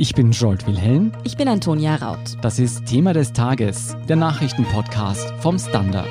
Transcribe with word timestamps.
Ich 0.00 0.14
bin 0.14 0.32
Jolt 0.32 0.66
Wilhelm. 0.66 1.12
Ich 1.24 1.36
bin 1.36 1.46
Antonia 1.46 1.94
Raut. 1.94 2.38
Das 2.40 2.58
ist 2.58 2.86
Thema 2.86 3.12
des 3.12 3.34
Tages, 3.34 3.94
der 4.08 4.16
Nachrichtenpodcast 4.16 5.30
vom 5.40 5.58
Standard. 5.58 6.08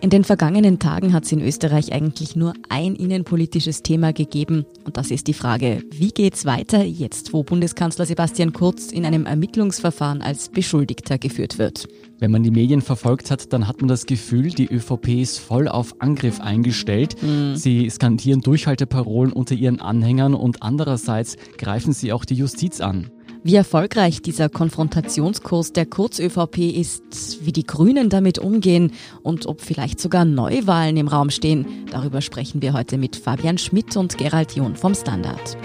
In 0.00 0.10
den 0.10 0.22
vergangenen 0.22 0.78
Tagen 0.78 1.12
hat 1.12 1.24
es 1.24 1.32
in 1.32 1.40
Österreich 1.40 1.92
eigentlich 1.92 2.36
nur 2.36 2.54
ein 2.68 2.94
innenpolitisches 2.94 3.82
Thema 3.82 4.12
gegeben 4.12 4.64
und 4.84 4.96
das 4.96 5.10
ist 5.10 5.26
die 5.26 5.34
Frage, 5.34 5.82
wie 5.90 6.12
geht's 6.12 6.44
weiter 6.44 6.84
jetzt, 6.84 7.32
wo 7.32 7.42
Bundeskanzler 7.42 8.06
Sebastian 8.06 8.52
Kurz 8.52 8.92
in 8.92 9.04
einem 9.04 9.26
Ermittlungsverfahren 9.26 10.22
als 10.22 10.50
Beschuldigter 10.50 11.18
geführt 11.18 11.58
wird. 11.58 11.88
Wenn 12.20 12.30
man 12.30 12.44
die 12.44 12.52
Medien 12.52 12.80
verfolgt 12.80 13.32
hat, 13.32 13.52
dann 13.52 13.66
hat 13.66 13.80
man 13.80 13.88
das 13.88 14.06
Gefühl, 14.06 14.50
die 14.50 14.68
ÖVP 14.72 15.08
ist 15.20 15.40
voll 15.40 15.66
auf 15.66 15.96
Angriff 15.98 16.40
eingestellt. 16.40 17.20
Mhm. 17.20 17.56
Sie 17.56 17.90
skandieren 17.90 18.40
Durchhalteparolen 18.40 19.32
unter 19.32 19.56
ihren 19.56 19.80
Anhängern 19.80 20.34
und 20.34 20.62
andererseits 20.62 21.36
greifen 21.56 21.92
sie 21.92 22.12
auch 22.12 22.24
die 22.24 22.34
Justiz 22.34 22.80
an. 22.80 23.10
Wie 23.44 23.54
erfolgreich 23.54 24.20
dieser 24.20 24.48
Konfrontationskurs 24.48 25.72
der 25.72 25.86
Kurz-ÖVP 25.86 26.58
ist, 26.58 27.44
wie 27.44 27.52
die 27.52 27.64
Grünen 27.64 28.10
damit 28.10 28.38
umgehen 28.38 28.92
und 29.22 29.46
ob 29.46 29.60
vielleicht 29.60 30.00
sogar 30.00 30.24
Neuwahlen 30.24 30.96
im 30.96 31.08
Raum 31.08 31.30
stehen, 31.30 31.86
darüber 31.90 32.20
sprechen 32.20 32.62
wir 32.62 32.72
heute 32.72 32.98
mit 32.98 33.16
Fabian 33.16 33.56
Schmidt 33.56 33.96
und 33.96 34.18
Gerald 34.18 34.56
John 34.56 34.74
vom 34.74 34.94
Standard. 34.94 35.56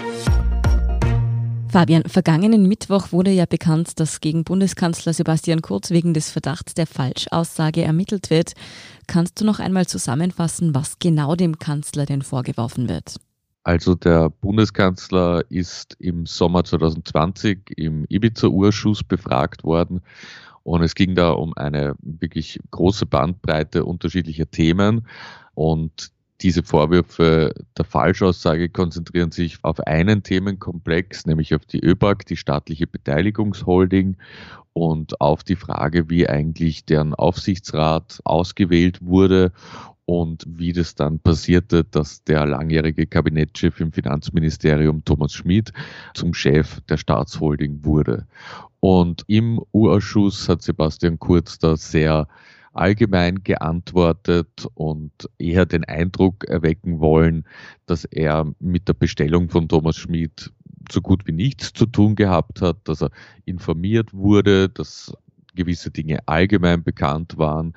Fabian, 1.68 2.04
vergangenen 2.04 2.68
Mittwoch 2.68 3.10
wurde 3.10 3.32
ja 3.32 3.46
bekannt, 3.46 3.98
dass 3.98 4.20
gegen 4.20 4.44
Bundeskanzler 4.44 5.12
Sebastian 5.12 5.60
Kurz 5.60 5.90
wegen 5.90 6.14
des 6.14 6.30
Verdachts 6.30 6.74
der 6.74 6.86
Falschaussage 6.86 7.82
ermittelt 7.82 8.30
wird. 8.30 8.52
Kannst 9.08 9.40
du 9.40 9.44
noch 9.44 9.58
einmal 9.58 9.86
zusammenfassen, 9.86 10.76
was 10.76 11.00
genau 11.00 11.34
dem 11.34 11.58
Kanzler 11.58 12.06
denn 12.06 12.22
vorgeworfen 12.22 12.88
wird? 12.88 13.16
Also 13.64 13.94
der 13.94 14.28
Bundeskanzler 14.28 15.42
ist 15.48 15.96
im 15.98 16.26
Sommer 16.26 16.64
2020 16.64 17.72
im 17.76 18.04
Ibiza-Urschuss 18.10 19.02
befragt 19.02 19.64
worden 19.64 20.02
und 20.64 20.82
es 20.82 20.94
ging 20.94 21.14
da 21.14 21.30
um 21.30 21.54
eine 21.56 21.94
wirklich 22.02 22.60
große 22.70 23.06
Bandbreite 23.06 23.86
unterschiedlicher 23.86 24.50
Themen 24.50 25.06
und 25.54 26.10
diese 26.42 26.62
Vorwürfe 26.62 27.54
der 27.78 27.86
Falschaussage 27.86 28.68
konzentrieren 28.68 29.30
sich 29.30 29.56
auf 29.62 29.80
einen 29.80 30.22
Themenkomplex, 30.22 31.24
nämlich 31.24 31.54
auf 31.54 31.64
die 31.64 31.82
ÖBAG, 31.82 32.26
die 32.26 32.36
staatliche 32.36 32.86
Beteiligungsholding 32.86 34.16
und 34.74 35.20
auf 35.22 35.42
die 35.42 35.56
Frage, 35.56 36.10
wie 36.10 36.28
eigentlich 36.28 36.84
deren 36.84 37.14
Aufsichtsrat 37.14 38.20
ausgewählt 38.24 38.98
wurde 39.00 39.52
und 40.06 40.44
wie 40.46 40.72
das 40.72 40.94
dann 40.94 41.18
passierte, 41.18 41.84
dass 41.84 42.24
der 42.24 42.46
langjährige 42.46 43.06
Kabinettschef 43.06 43.80
im 43.80 43.92
Finanzministerium 43.92 45.04
Thomas 45.04 45.32
Schmid 45.32 45.72
zum 46.14 46.34
Chef 46.34 46.80
der 46.82 46.96
Staatsholding 46.96 47.84
wurde. 47.84 48.26
Und 48.80 49.24
im 49.28 49.60
U-Ausschuss 49.72 50.48
hat 50.48 50.62
Sebastian 50.62 51.18
Kurz 51.18 51.58
da 51.58 51.76
sehr 51.76 52.28
allgemein 52.74 53.42
geantwortet 53.44 54.66
und 54.74 55.12
eher 55.38 55.64
den 55.64 55.84
Eindruck 55.84 56.44
erwecken 56.44 57.00
wollen, 57.00 57.44
dass 57.86 58.04
er 58.04 58.52
mit 58.58 58.88
der 58.88 58.94
Bestellung 58.94 59.48
von 59.48 59.68
Thomas 59.68 59.96
Schmid 59.96 60.52
so 60.90 61.00
gut 61.00 61.26
wie 61.26 61.32
nichts 61.32 61.72
zu 61.72 61.86
tun 61.86 62.14
gehabt 62.14 62.60
hat, 62.60 62.76
dass 62.84 63.02
er 63.02 63.10
informiert 63.46 64.12
wurde, 64.12 64.68
dass 64.68 65.14
gewisse 65.54 65.90
Dinge 65.90 66.20
allgemein 66.26 66.82
bekannt 66.82 67.38
waren, 67.38 67.74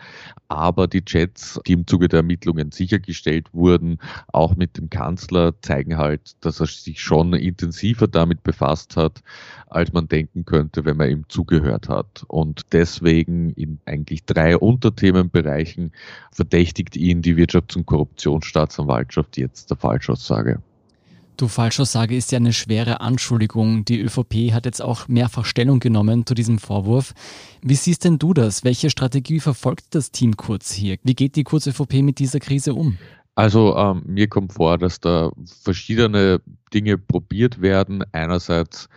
aber 0.48 0.88
die 0.88 1.04
Chats, 1.04 1.60
die 1.68 1.74
im 1.74 1.88
Zuge 1.88 2.08
der 2.08 2.18
Ermittlungen 2.18 2.72
sichergestellt 2.72 3.54
wurden, 3.54 4.00
auch 4.28 4.56
mit 4.56 4.78
dem 4.78 4.90
Kanzler, 4.90 5.54
zeigen 5.62 5.98
halt, 5.98 6.36
dass 6.44 6.60
er 6.60 6.68
sich 6.68 7.02
schon 7.02 7.34
intensiver 7.34 8.08
damit 8.08 8.44
befasst 8.44 8.98
hat, 8.98 9.22
als 9.68 9.94
man 9.94 10.08
denken 10.08 10.46
könnte, 10.46 10.86
wenn 10.86 10.98
man 10.98 11.10
ihm 11.10 11.26
zugehört 11.28 11.90
hat. 11.90 12.24
Und 12.28 12.74
deswegen 12.74 13.52
in 13.52 13.80
eigentlich 13.86 14.26
drei 14.26 14.58
Unterthemenbereichen 14.58 15.92
verdächtigt 16.32 16.96
ihn 16.96 17.22
die 17.22 17.36
Wirtschafts- 17.36 17.76
und 17.76 17.86
Korruptionsstaatsanwaltschaft 17.86 19.38
jetzt 19.38 19.70
der 19.70 19.78
Falschaussage. 19.78 20.62
Du 21.38 21.48
Falschaussage 21.48 22.18
ist 22.18 22.32
ja 22.32 22.38
eine 22.38 22.52
schwere 22.52 23.00
Anschuldigung. 23.00 23.86
Die 23.86 24.02
ÖVP 24.02 24.54
hat 24.54 24.66
jetzt 24.66 24.82
auch 24.82 25.08
mehrfach 25.08 25.46
Stellung 25.46 25.80
genommen 25.80 26.26
zu 26.26 26.34
diesem 26.34 26.58
Vorwurf. 26.58 27.14
Wie 27.62 27.76
siehst 27.76 28.06
denn 28.06 28.18
du 28.18 28.34
das? 28.34 28.64
Welche 28.64 28.90
Strategie 28.90 29.40
verfolgt 29.40 29.86
das 29.92 30.10
Team 30.10 30.36
Kurz 30.36 30.72
hier? 30.72 30.98
Wie 31.04 31.14
geht 31.14 31.36
die 31.36 31.44
Kurz-ÖVP 31.44 32.02
mit 32.02 32.18
dieser 32.18 32.40
Krise 32.40 32.74
um? 32.74 32.98
Also 33.36 33.78
ähm, 33.78 34.02
mir 34.08 34.28
kommt 34.28 34.54
vor, 34.54 34.80
dass 34.80 35.00
da 35.00 35.32
verschiedene 35.62 36.42
Dinge 36.74 36.98
probiert 36.98 37.62
werden. 37.62 38.04
Einerseits 38.14 38.90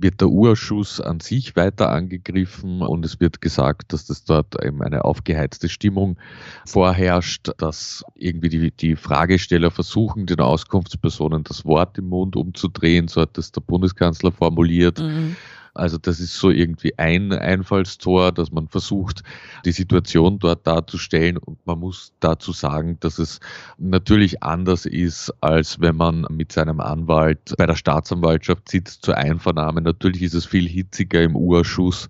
wird 0.00 0.20
der 0.20 0.28
Urschuss 0.28 1.00
an 1.00 1.20
sich 1.20 1.56
weiter 1.56 1.90
angegriffen 1.90 2.82
und 2.82 3.04
es 3.04 3.20
wird 3.20 3.40
gesagt, 3.40 3.92
dass 3.92 4.06
das 4.06 4.24
dort 4.24 4.62
eben 4.64 4.82
eine 4.82 5.04
aufgeheizte 5.04 5.68
Stimmung 5.68 6.18
vorherrscht, 6.66 7.50
dass 7.58 8.04
irgendwie 8.14 8.48
die, 8.48 8.70
die 8.70 8.96
Fragesteller 8.96 9.70
versuchen, 9.70 10.26
den 10.26 10.40
Auskunftspersonen 10.40 11.44
das 11.44 11.64
Wort 11.64 11.98
im 11.98 12.08
Mund 12.08 12.36
umzudrehen, 12.36 13.08
so 13.08 13.20
hat 13.20 13.36
das 13.36 13.52
der 13.52 13.60
Bundeskanzler 13.60 14.32
formuliert. 14.32 15.00
Mhm. 15.00 15.36
Also 15.74 15.98
das 15.98 16.20
ist 16.20 16.34
so 16.34 16.50
irgendwie 16.50 16.98
ein 16.98 17.32
Einfallstor, 17.32 18.32
dass 18.32 18.50
man 18.50 18.68
versucht, 18.68 19.22
die 19.64 19.72
Situation 19.72 20.38
dort 20.38 20.66
darzustellen. 20.66 21.36
Und 21.36 21.64
man 21.66 21.78
muss 21.78 22.12
dazu 22.20 22.52
sagen, 22.52 22.98
dass 23.00 23.18
es 23.18 23.40
natürlich 23.78 24.42
anders 24.42 24.86
ist, 24.86 25.32
als 25.40 25.80
wenn 25.80 25.96
man 25.96 26.26
mit 26.30 26.52
seinem 26.52 26.80
Anwalt 26.80 27.54
bei 27.56 27.66
der 27.66 27.76
Staatsanwaltschaft 27.76 28.68
sitzt 28.68 29.04
zur 29.04 29.16
Einvernahme. 29.16 29.80
Natürlich 29.80 30.22
ist 30.22 30.34
es 30.34 30.46
viel 30.46 30.68
hitziger 30.68 31.22
im 31.22 31.36
Urschuss. 31.36 32.08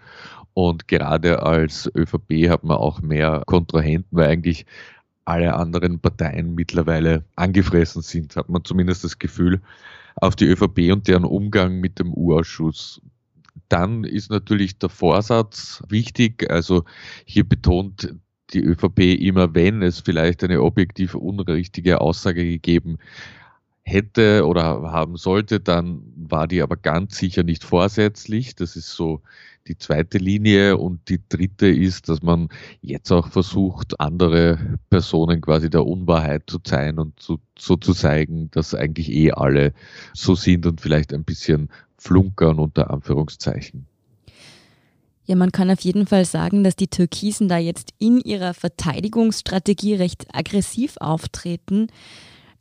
Und 0.55 0.89
gerade 0.89 1.43
als 1.43 1.91
ÖVP 1.95 2.49
hat 2.49 2.65
man 2.65 2.77
auch 2.77 3.01
mehr 3.01 3.43
Kontrahenten, 3.47 4.17
weil 4.17 4.29
eigentlich 4.29 4.67
alle 5.25 5.55
anderen 5.55 6.01
Parteien 6.01 6.55
mittlerweile 6.55 7.25
angefressen 7.37 8.03
sind, 8.03 8.35
hat 8.37 8.49
man 8.49 8.65
zumindest 8.65 9.05
das 9.05 9.19
Gefühl, 9.19 9.61
auf 10.17 10.35
die 10.35 10.47
ÖVP 10.47 10.93
und 10.93 11.07
deren 11.07 11.25
Umgang 11.25 11.79
mit 11.81 11.99
dem 11.99 12.13
U-Ausschuss 12.13 13.01
dann 13.71 14.05
ist 14.05 14.31
natürlich 14.31 14.79
der 14.79 14.89
Vorsatz 14.91 15.83
wichtig. 15.89 16.51
Also 16.51 16.85
hier 17.25 17.49
betont 17.49 18.15
die 18.53 18.63
ÖVP 18.63 18.99
immer, 19.21 19.55
wenn 19.55 19.83
es 19.83 20.01
vielleicht 20.01 20.43
eine 20.45 20.61
objektiv 20.63 21.15
unrichtige 21.15 22.01
Aussage 22.01 22.45
gegeben 22.45 22.99
hätte 23.91 24.47
oder 24.47 24.63
haben 24.63 25.17
sollte, 25.17 25.61
dann 25.61 26.03
war 26.17 26.47
die 26.47 26.63
aber 26.63 26.77
ganz 26.77 27.19
sicher 27.19 27.43
nicht 27.43 27.65
vorsätzlich. 27.65 28.55
Das 28.55 28.77
ist 28.77 28.93
so 28.93 29.21
die 29.67 29.77
zweite 29.77 30.19
Linie. 30.19 30.77
Und 30.77 31.09
die 31.09 31.21
dritte 31.29 31.69
ist, 31.69 32.09
dass 32.09 32.23
man 32.23 32.49
jetzt 32.81 33.11
auch 33.11 33.29
versucht, 33.29 34.01
andere 34.01 34.79
Personen 34.91 35.41
quasi 35.41 35.71
der 35.71 35.87
Unwahrheit 35.87 36.45
zu 36.47 36.59
zeigen 36.61 36.99
und 36.99 37.19
zu, 37.21 37.39
so 37.59 37.77
zu 37.77 37.93
zeigen, 37.93 38.51
dass 38.53 38.75
eigentlich 38.75 39.11
eh 39.11 39.33
alle 39.33 39.73
so 40.15 40.35
sind 40.35 40.67
und 40.67 40.81
vielleicht 40.81 41.13
ein 41.13 41.25
bisschen 41.25 41.69
flunkern 41.99 42.59
unter 42.59 42.91
Anführungszeichen. 42.91 43.87
Ja, 45.27 45.37
man 45.37 45.53
kann 45.53 45.71
auf 45.71 45.81
jeden 45.81 46.07
Fall 46.07 46.25
sagen, 46.25 46.65
dass 46.65 46.75
die 46.75 46.89
Türkisen 46.89 47.49
da 47.49 47.59
jetzt 47.59 47.93
in 47.99 48.21
ihrer 48.21 48.53
Verteidigungsstrategie 48.53 49.95
recht 49.95 50.27
aggressiv 50.33 50.97
auftreten. 50.99 51.87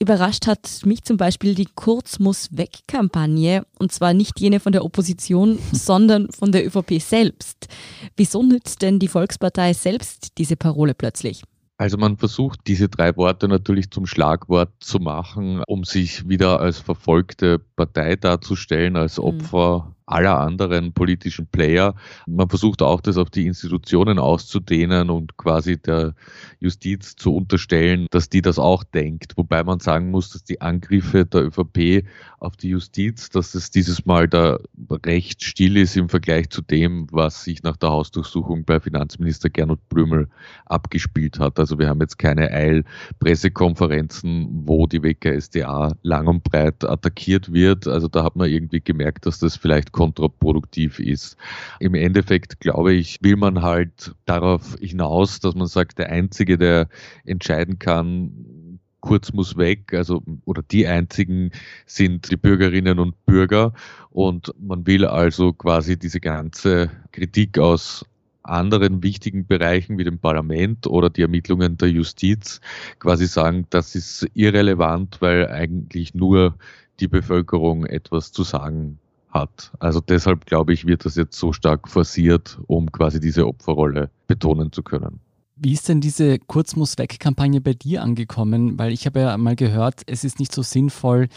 Überrascht 0.01 0.47
hat 0.47 0.81
mich 0.85 1.03
zum 1.03 1.17
Beispiel 1.17 1.55
die 1.55 1.67
Kurz 1.75 2.19
muss 2.19 2.55
weg 2.55 2.79
Kampagne 2.87 3.65
und 3.79 3.91
zwar 3.91 4.13
nicht 4.13 4.39
jene 4.39 4.61
von 4.61 4.71
der 4.71 4.85
Opposition, 4.85 5.59
sondern 5.73 6.31
von 6.31 6.53
der 6.53 6.65
ÖVP 6.65 7.01
selbst. 7.01 7.67
Wieso 8.15 8.41
nützt 8.41 8.81
denn 8.81 8.99
die 8.99 9.09
Volkspartei 9.09 9.73
selbst 9.73 10.37
diese 10.37 10.55
Parole 10.55 10.93
plötzlich? 10.93 11.43
Also 11.77 11.97
man 11.97 12.17
versucht 12.17 12.59
diese 12.67 12.89
drei 12.89 13.15
Worte 13.15 13.47
natürlich 13.47 13.89
zum 13.89 14.05
Schlagwort 14.05 14.69
zu 14.81 14.99
machen, 14.99 15.63
um 15.65 15.85
sich 15.85 16.27
wieder 16.27 16.59
als 16.59 16.79
verfolgte 16.79 17.59
Partei 17.59 18.17
darzustellen, 18.17 18.97
als 18.97 19.17
mhm. 19.17 19.23
Opfer 19.23 19.95
aller 20.09 20.39
anderen 20.39 20.93
politischen 20.93 21.47
Player. 21.47 21.95
Man 22.25 22.49
versucht 22.49 22.81
auch, 22.81 23.01
das 23.01 23.17
auf 23.17 23.29
die 23.29 23.45
Institutionen 23.45 24.19
auszudehnen 24.19 25.09
und 25.09 25.37
quasi 25.37 25.77
der 25.77 26.15
Justiz 26.59 27.15
zu 27.15 27.35
unterstellen, 27.35 28.07
dass 28.11 28.29
die 28.29 28.41
das 28.41 28.59
auch 28.59 28.83
denkt. 28.83 29.37
Wobei 29.37 29.63
man 29.63 29.79
sagen 29.79 30.11
muss, 30.11 30.31
dass 30.31 30.43
die 30.43 30.61
Angriffe 30.61 31.25
der 31.25 31.45
ÖVP 31.45 32.05
auf 32.39 32.57
die 32.57 32.69
Justiz, 32.69 33.29
dass 33.29 33.53
es 33.53 33.69
dieses 33.71 34.05
Mal 34.05 34.27
da 34.27 34.57
recht 35.05 35.43
still 35.43 35.77
ist 35.77 35.95
im 35.97 36.09
Vergleich 36.09 36.49
zu 36.49 36.61
dem, 36.61 37.07
was 37.11 37.43
sich 37.43 37.63
nach 37.63 37.77
der 37.77 37.89
Hausdurchsuchung 37.89 38.63
bei 38.65 38.79
Finanzminister 38.79 39.49
Gernot 39.49 39.87
Blümel 39.89 40.27
abgespielt 40.65 41.39
hat. 41.39 41.59
Also 41.59 41.77
wir 41.79 41.89
haben 41.89 41.99
jetzt 42.01 42.17
keine 42.17 42.51
Eil-Pressekonferenzen, 42.51 44.47
wo 44.65 44.87
die 44.87 45.03
WKSDA 45.03 45.93
lang 46.01 46.27
und 46.27 46.43
breit 46.43 46.83
attackiert 46.83 47.53
wird. 47.53 47.87
Also 47.87 48.07
da 48.07 48.23
hat 48.23 48.35
man 48.35 48.49
irgendwie 48.49 48.81
gemerkt, 48.81 49.25
dass 49.25 49.39
das 49.39 49.55
vielleicht 49.57 49.91
kontraproduktiv 49.99 50.99
ist. 50.99 51.35
Im 51.81 51.93
Endeffekt, 51.93 52.61
glaube 52.61 52.93
ich, 52.93 53.17
will 53.21 53.35
man 53.35 53.61
halt 53.61 54.15
darauf 54.25 54.77
hinaus, 54.79 55.41
dass 55.41 55.55
man 55.55 55.67
sagt, 55.67 55.99
der 55.99 56.09
Einzige, 56.09 56.57
der 56.57 56.87
entscheiden 57.25 57.79
kann, 57.79 58.79
Kurz 59.01 59.31
muss 59.31 59.55
weg, 59.55 59.93
also 59.93 60.21
oder 60.43 60.61
die 60.61 60.85
einzigen 60.85 61.51
sind 61.85 62.31
die 62.31 62.35
Bürgerinnen 62.35 62.99
und 62.99 63.15
Bürger 63.25 63.71
und 64.09 64.53
man 64.59 64.85
will 64.85 65.05
also 65.05 65.53
quasi 65.53 65.97
diese 65.97 66.19
ganze 66.19 66.91
Kritik 67.13 67.57
aus 67.59 68.05
anderen 68.43 69.01
wichtigen 69.01 69.47
Bereichen 69.47 69.97
wie 69.97 70.03
dem 70.03 70.19
Parlament 70.19 70.85
oder 70.85 71.09
die 71.09 71.21
Ermittlungen 71.21 71.77
der 71.77 71.89
Justiz 71.89 72.59
quasi 72.99 73.25
sagen, 73.25 73.67
das 73.69 73.95
ist 73.95 74.27
irrelevant, 74.33 75.21
weil 75.21 75.47
eigentlich 75.47 76.13
nur 76.13 76.55
die 76.99 77.07
Bevölkerung 77.07 77.85
etwas 77.85 78.33
zu 78.33 78.43
sagen 78.43 78.99
hat. 79.29 79.71
Also 79.79 79.99
deshalb 79.99 80.45
glaube 80.45 80.73
ich, 80.73 80.85
wird 80.85 81.05
das 81.05 81.15
jetzt 81.15 81.37
so 81.37 81.53
stark 81.53 81.87
forciert, 81.87 82.59
um 82.67 82.91
quasi 82.91 83.19
diese 83.19 83.47
Opferrolle 83.47 84.09
betonen 84.27 84.71
zu 84.71 84.83
können. 84.83 85.19
Wie 85.55 85.73
ist 85.73 85.89
denn 85.89 85.99
diese 85.99 86.39
Kurz 86.39 86.75
muss 86.75 86.97
weg-Kampagne 86.97 87.59
bei 87.59 87.73
dir 87.73 88.01
angekommen? 88.01 88.79
Weil 88.79 88.93
ich 88.93 89.05
habe 89.05 89.19
ja 89.19 89.37
mal 89.37 89.57
gehört, 89.57 90.03
es 90.05 90.23
ist 90.23 90.39
nicht 90.39 90.53
so 90.53 90.61
sinnvoll, 90.61 91.27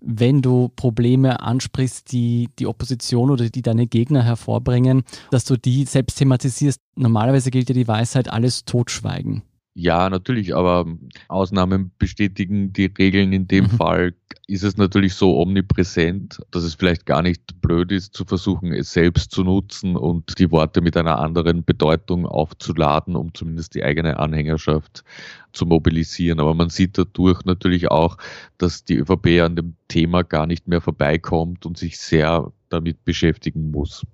wenn 0.00 0.42
du 0.42 0.68
Probleme 0.68 1.40
ansprichst, 1.40 2.12
die 2.12 2.48
die 2.58 2.66
Opposition 2.66 3.30
oder 3.30 3.48
die 3.48 3.62
deine 3.62 3.86
Gegner 3.86 4.22
hervorbringen, 4.22 5.02
dass 5.30 5.44
du 5.44 5.56
die 5.56 5.84
selbst 5.84 6.18
thematisierst. 6.18 6.80
Normalerweise 6.96 7.50
gilt 7.50 7.68
ja 7.68 7.74
die 7.74 7.88
Weisheit, 7.88 8.30
alles 8.30 8.64
totschweigen. 8.64 9.42
Ja, 9.74 10.10
natürlich, 10.10 10.54
aber 10.54 10.84
Ausnahmen 11.28 11.92
bestätigen 11.96 12.72
die 12.72 12.86
Regeln. 12.86 13.32
In 13.32 13.46
dem 13.46 13.64
mhm. 13.64 13.70
Fall 13.70 14.14
ist 14.48 14.64
es 14.64 14.76
natürlich 14.76 15.14
so 15.14 15.38
omnipräsent, 15.40 16.40
dass 16.50 16.64
es 16.64 16.74
vielleicht 16.74 17.06
gar 17.06 17.22
nicht 17.22 17.60
blöd 17.60 17.92
ist, 17.92 18.12
zu 18.14 18.24
versuchen, 18.24 18.72
es 18.72 18.92
selbst 18.92 19.30
zu 19.30 19.44
nutzen 19.44 19.96
und 19.96 20.40
die 20.40 20.50
Worte 20.50 20.80
mit 20.80 20.96
einer 20.96 21.20
anderen 21.20 21.64
Bedeutung 21.64 22.26
aufzuladen, 22.26 23.14
um 23.14 23.32
zumindest 23.32 23.76
die 23.76 23.84
eigene 23.84 24.18
Anhängerschaft 24.18 25.04
zu 25.52 25.66
mobilisieren. 25.66 26.40
Aber 26.40 26.54
man 26.54 26.68
sieht 26.68 26.98
dadurch 26.98 27.44
natürlich 27.44 27.92
auch, 27.92 28.16
dass 28.58 28.84
die 28.84 28.96
ÖVP 28.96 29.40
an 29.40 29.54
dem 29.54 29.76
Thema 29.86 30.24
gar 30.24 30.48
nicht 30.48 30.66
mehr 30.66 30.80
vorbeikommt 30.80 31.64
und 31.64 31.78
sich 31.78 31.96
sehr 31.96 32.52
damit 32.70 33.04
beschäftigen 33.04 33.70
muss. 33.70 34.04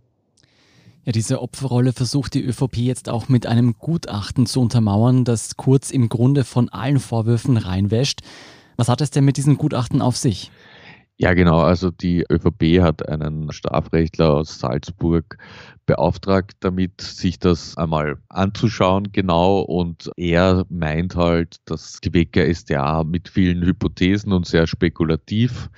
Ja, 1.06 1.12
diese 1.12 1.40
Opferrolle 1.40 1.92
versucht 1.92 2.34
die 2.34 2.42
ÖVP 2.42 2.78
jetzt 2.78 3.08
auch 3.08 3.28
mit 3.28 3.46
einem 3.46 3.78
Gutachten 3.78 4.44
zu 4.44 4.60
untermauern, 4.60 5.24
das 5.24 5.56
Kurz 5.56 5.92
im 5.92 6.08
Grunde 6.08 6.42
von 6.42 6.68
allen 6.68 6.98
Vorwürfen 6.98 7.56
reinwäscht. 7.56 8.22
Was 8.76 8.88
hat 8.88 9.00
es 9.00 9.12
denn 9.12 9.24
mit 9.24 9.36
diesen 9.36 9.56
Gutachten 9.56 10.02
auf 10.02 10.16
sich? 10.16 10.50
Ja, 11.16 11.32
genau. 11.34 11.60
Also 11.60 11.92
die 11.92 12.24
ÖVP 12.28 12.82
hat 12.82 13.08
einen 13.08 13.52
Strafrechtler 13.52 14.34
aus 14.34 14.58
Salzburg 14.58 15.38
beauftragt, 15.86 16.56
damit 16.58 17.00
sich 17.00 17.38
das 17.38 17.76
einmal 17.76 18.16
anzuschauen 18.28 19.12
genau. 19.12 19.60
Und 19.60 20.10
er 20.16 20.66
meint 20.70 21.14
halt, 21.14 21.58
dass 21.66 22.00
die 22.00 22.12
WKStA 22.12 23.04
mit 23.04 23.28
vielen 23.28 23.64
Hypothesen 23.64 24.32
und 24.32 24.44
sehr 24.44 24.66
spekulativ 24.66 25.70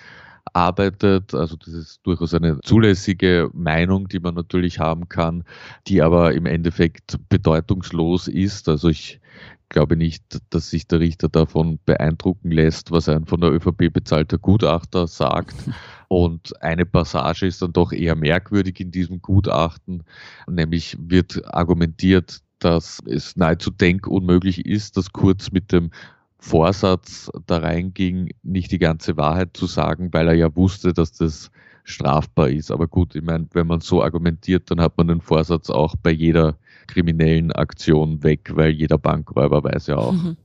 arbeitet. 0.53 1.35
Also 1.35 1.57
das 1.57 1.75
ist 1.75 2.01
durchaus 2.03 2.35
eine 2.35 2.61
zulässige 2.63 3.51
Meinung, 3.53 4.09
die 4.09 4.21
man 4.21 4.35
natürlich 4.35 4.79
haben 4.79 5.09
kann, 5.09 5.45
die 5.87 6.03
aber 6.03 6.35
im 6.35 6.47
Endeffekt 6.47 7.19
bedeutungslos 7.29 8.29
ist. 8.29 8.69
Also 8.69 8.89
ich 8.89 9.21
glaube 9.69 9.97
nicht, 9.97 10.41
dass 10.51 10.71
sich 10.71 10.87
der 10.87 11.01
Richter 11.01 11.29
davon 11.29 11.79
beeindrucken 11.85 12.51
lässt, 12.51 12.91
was 12.91 13.09
ein 13.09 13.27
von 13.27 13.41
der 13.41 13.53
ÖVP 13.53 13.93
bezahlter 13.93 14.39
Gutachter 14.39 15.07
sagt. 15.07 15.55
Und 16.09 16.61
eine 16.63 16.87
Passage 16.87 17.47
ist 17.47 17.61
dann 17.61 17.73
doch 17.73 17.93
eher 17.93 18.17
merkwürdig 18.17 18.81
in 18.81 18.91
diesem 18.91 19.21
Gutachten, 19.21 20.05
nämlich 20.47 20.97
wird 20.99 21.43
argumentiert, 21.55 22.41
dass 22.61 23.01
es 23.07 23.37
nahezu 23.37 23.71
denkunmöglich 23.71 24.65
ist, 24.67 24.97
dass 24.97 25.13
Kurz 25.13 25.53
mit 25.53 25.71
dem 25.71 25.91
Vorsatz 26.39 27.31
da 27.47 27.59
reinging, 27.59 28.31
nicht 28.43 28.71
die 28.71 28.79
ganze 28.79 29.17
Wahrheit 29.17 29.57
zu 29.57 29.67
sagen, 29.67 30.13
weil 30.13 30.29
er 30.29 30.35
ja 30.35 30.55
wusste, 30.55 30.93
dass 30.93 31.13
das 31.13 31.51
strafbar 31.85 32.51
ist. 32.51 32.71
Aber 32.71 32.87
gut, 32.87 33.15
ich 33.15 33.23
meine, 33.23 33.49
wenn 33.53 33.67
man 33.67 33.81
so 33.81 34.03
argumentiert, 34.03 34.71
dann 34.71 34.81
hat 34.81 34.97
man 34.97 35.09
den 35.09 35.21
Vorsatz 35.21 35.71
auch 35.71 35.97
bei 36.03 36.11
jeder 36.11 36.57
kriminellen 36.87 37.53
Aktion 37.53 38.23
weg, 38.23 38.53
weil 38.55 38.71
jeder 38.71 38.99
Bankräuber 38.99 39.65
weiß 39.65 39.89
ja 39.89 39.97
auch, 39.97 40.13
mhm. 40.13 40.37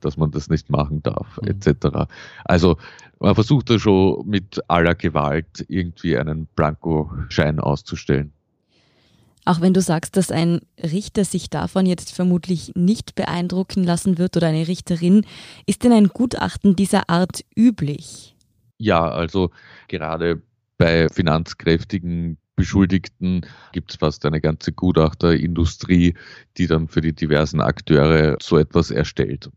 dass 0.00 0.16
man 0.16 0.30
das 0.30 0.48
nicht 0.48 0.70
machen 0.70 1.02
darf, 1.02 1.38
mhm. 1.42 1.48
etc. 1.48 2.08
Also 2.44 2.76
man 3.20 3.34
versucht 3.34 3.70
da 3.70 3.78
schon 3.78 4.26
mit 4.26 4.60
aller 4.68 4.94
Gewalt 4.94 5.64
irgendwie 5.68 6.16
einen 6.16 6.46
Blankoschein 6.56 7.60
auszustellen. 7.60 8.32
Auch 9.44 9.60
wenn 9.60 9.74
du 9.74 9.80
sagst, 9.80 10.16
dass 10.16 10.30
ein 10.30 10.60
Richter 10.80 11.24
sich 11.24 11.50
davon 11.50 11.86
jetzt 11.86 12.14
vermutlich 12.14 12.72
nicht 12.76 13.14
beeindrucken 13.14 13.82
lassen 13.82 14.18
wird 14.18 14.36
oder 14.36 14.48
eine 14.48 14.68
Richterin, 14.68 15.26
ist 15.66 15.82
denn 15.82 15.92
ein 15.92 16.08
Gutachten 16.08 16.76
dieser 16.76 17.10
Art 17.10 17.44
üblich? 17.56 18.36
Ja, 18.78 19.08
also 19.08 19.50
gerade 19.88 20.42
bei 20.78 21.08
finanzkräftigen 21.08 22.38
Beschuldigten 22.54 23.46
gibt 23.72 23.92
es 23.92 23.96
fast 23.96 24.24
eine 24.26 24.40
ganze 24.40 24.72
Gutachterindustrie, 24.72 26.14
die 26.56 26.66
dann 26.66 26.86
für 26.86 27.00
die 27.00 27.14
diversen 27.14 27.60
Akteure 27.60 28.36
so 28.40 28.58
etwas 28.58 28.90
erstellt. 28.90 29.50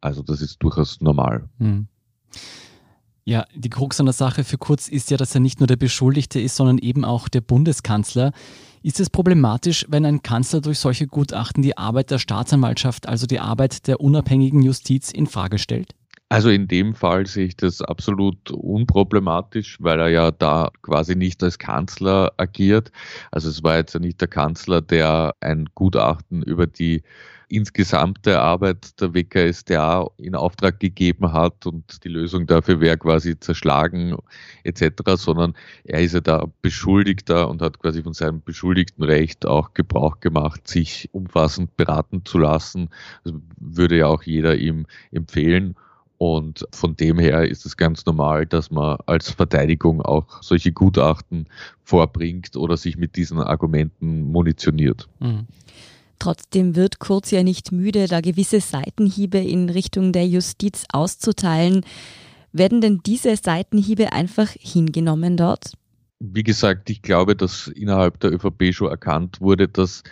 Also 0.00 0.22
das 0.22 0.42
ist 0.42 0.58
durchaus 0.62 1.00
normal. 1.00 1.48
Hm. 1.58 1.86
Ja, 3.24 3.44
die 3.54 3.70
Krux 3.70 4.00
an 4.00 4.06
der 4.06 4.12
Sache 4.12 4.44
für 4.44 4.58
Kurz 4.58 4.88
ist 4.88 5.10
ja, 5.10 5.16
dass 5.16 5.34
er 5.34 5.40
nicht 5.40 5.60
nur 5.60 5.66
der 5.66 5.76
Beschuldigte 5.76 6.40
ist, 6.40 6.56
sondern 6.56 6.78
eben 6.78 7.04
auch 7.04 7.28
der 7.28 7.42
Bundeskanzler. 7.42 8.32
Ist 8.82 8.98
es 8.98 9.10
problematisch, 9.10 9.84
wenn 9.88 10.06
ein 10.06 10.22
Kanzler 10.22 10.62
durch 10.62 10.78
solche 10.78 11.06
Gutachten 11.06 11.62
die 11.62 11.76
Arbeit 11.76 12.10
der 12.10 12.18
Staatsanwaltschaft, 12.18 13.06
also 13.06 13.26
die 13.26 13.38
Arbeit 13.38 13.86
der 13.86 14.00
unabhängigen 14.00 14.62
Justiz, 14.62 15.10
in 15.10 15.26
Frage 15.26 15.58
stellt? 15.58 15.94
Also 16.30 16.48
in 16.48 16.66
dem 16.66 16.94
Fall 16.94 17.26
sehe 17.26 17.46
ich 17.46 17.56
das 17.56 17.82
absolut 17.82 18.50
unproblematisch, 18.52 19.76
weil 19.80 19.98
er 19.98 20.08
ja 20.08 20.30
da 20.30 20.70
quasi 20.80 21.14
nicht 21.14 21.42
als 21.42 21.58
Kanzler 21.58 22.32
agiert. 22.36 22.90
Also 23.32 23.50
es 23.50 23.62
war 23.64 23.76
jetzt 23.76 23.94
ja 23.94 24.00
nicht 24.00 24.20
der 24.20 24.28
Kanzler, 24.28 24.80
der 24.80 25.34
ein 25.40 25.66
Gutachten 25.74 26.42
über 26.42 26.66
die 26.66 27.02
insgesamte 27.50 28.40
Arbeit 28.40 29.00
der 29.00 29.12
WKSDA 29.12 30.08
in 30.18 30.34
Auftrag 30.34 30.78
gegeben 30.78 31.32
hat 31.32 31.66
und 31.66 32.04
die 32.04 32.08
Lösung 32.08 32.46
dafür 32.46 32.80
wäre 32.80 32.96
quasi 32.96 33.38
zerschlagen 33.38 34.16
etc., 34.64 35.02
sondern 35.16 35.54
er 35.84 36.00
ist 36.00 36.14
ja 36.14 36.20
da 36.20 36.46
Beschuldigter 36.62 37.48
und 37.48 37.60
hat 37.60 37.80
quasi 37.80 38.02
von 38.02 38.14
seinem 38.14 38.42
Beschuldigtenrecht 38.42 39.46
auch 39.46 39.74
Gebrauch 39.74 40.20
gemacht, 40.20 40.68
sich 40.68 41.08
umfassend 41.12 41.76
beraten 41.76 42.24
zu 42.24 42.38
lassen. 42.38 42.88
Das 43.24 43.34
würde 43.58 43.98
ja 43.98 44.06
auch 44.06 44.22
jeder 44.22 44.56
ihm 44.56 44.86
empfehlen. 45.10 45.74
Und 46.18 46.66
von 46.70 46.96
dem 46.96 47.18
her 47.18 47.48
ist 47.48 47.64
es 47.64 47.78
ganz 47.78 48.04
normal, 48.04 48.44
dass 48.44 48.70
man 48.70 48.98
als 49.06 49.30
Verteidigung 49.30 50.02
auch 50.02 50.42
solche 50.42 50.70
Gutachten 50.70 51.46
vorbringt 51.82 52.56
oder 52.56 52.76
sich 52.76 52.98
mit 52.98 53.16
diesen 53.16 53.38
Argumenten 53.38 54.30
munitioniert. 54.30 55.08
Mhm. 55.18 55.46
Trotzdem 56.20 56.76
wird 56.76 57.00
Kurz 57.00 57.30
ja 57.30 57.42
nicht 57.42 57.72
müde, 57.72 58.06
da 58.06 58.20
gewisse 58.20 58.60
Seitenhiebe 58.60 59.38
in 59.38 59.70
Richtung 59.70 60.12
der 60.12 60.28
Justiz 60.28 60.84
auszuteilen. 60.92 61.80
Werden 62.52 62.80
denn 62.80 63.00
diese 63.04 63.36
Seitenhiebe 63.36 64.12
einfach 64.12 64.48
hingenommen 64.58 65.36
dort? 65.36 65.72
Wie 66.20 66.42
gesagt, 66.42 66.90
ich 66.90 67.00
glaube, 67.00 67.34
dass 67.34 67.68
innerhalb 67.68 68.20
der 68.20 68.32
ÖVP 68.34 68.74
schon 68.74 68.90
erkannt 68.90 69.40
wurde, 69.40 69.66
dass 69.66 70.02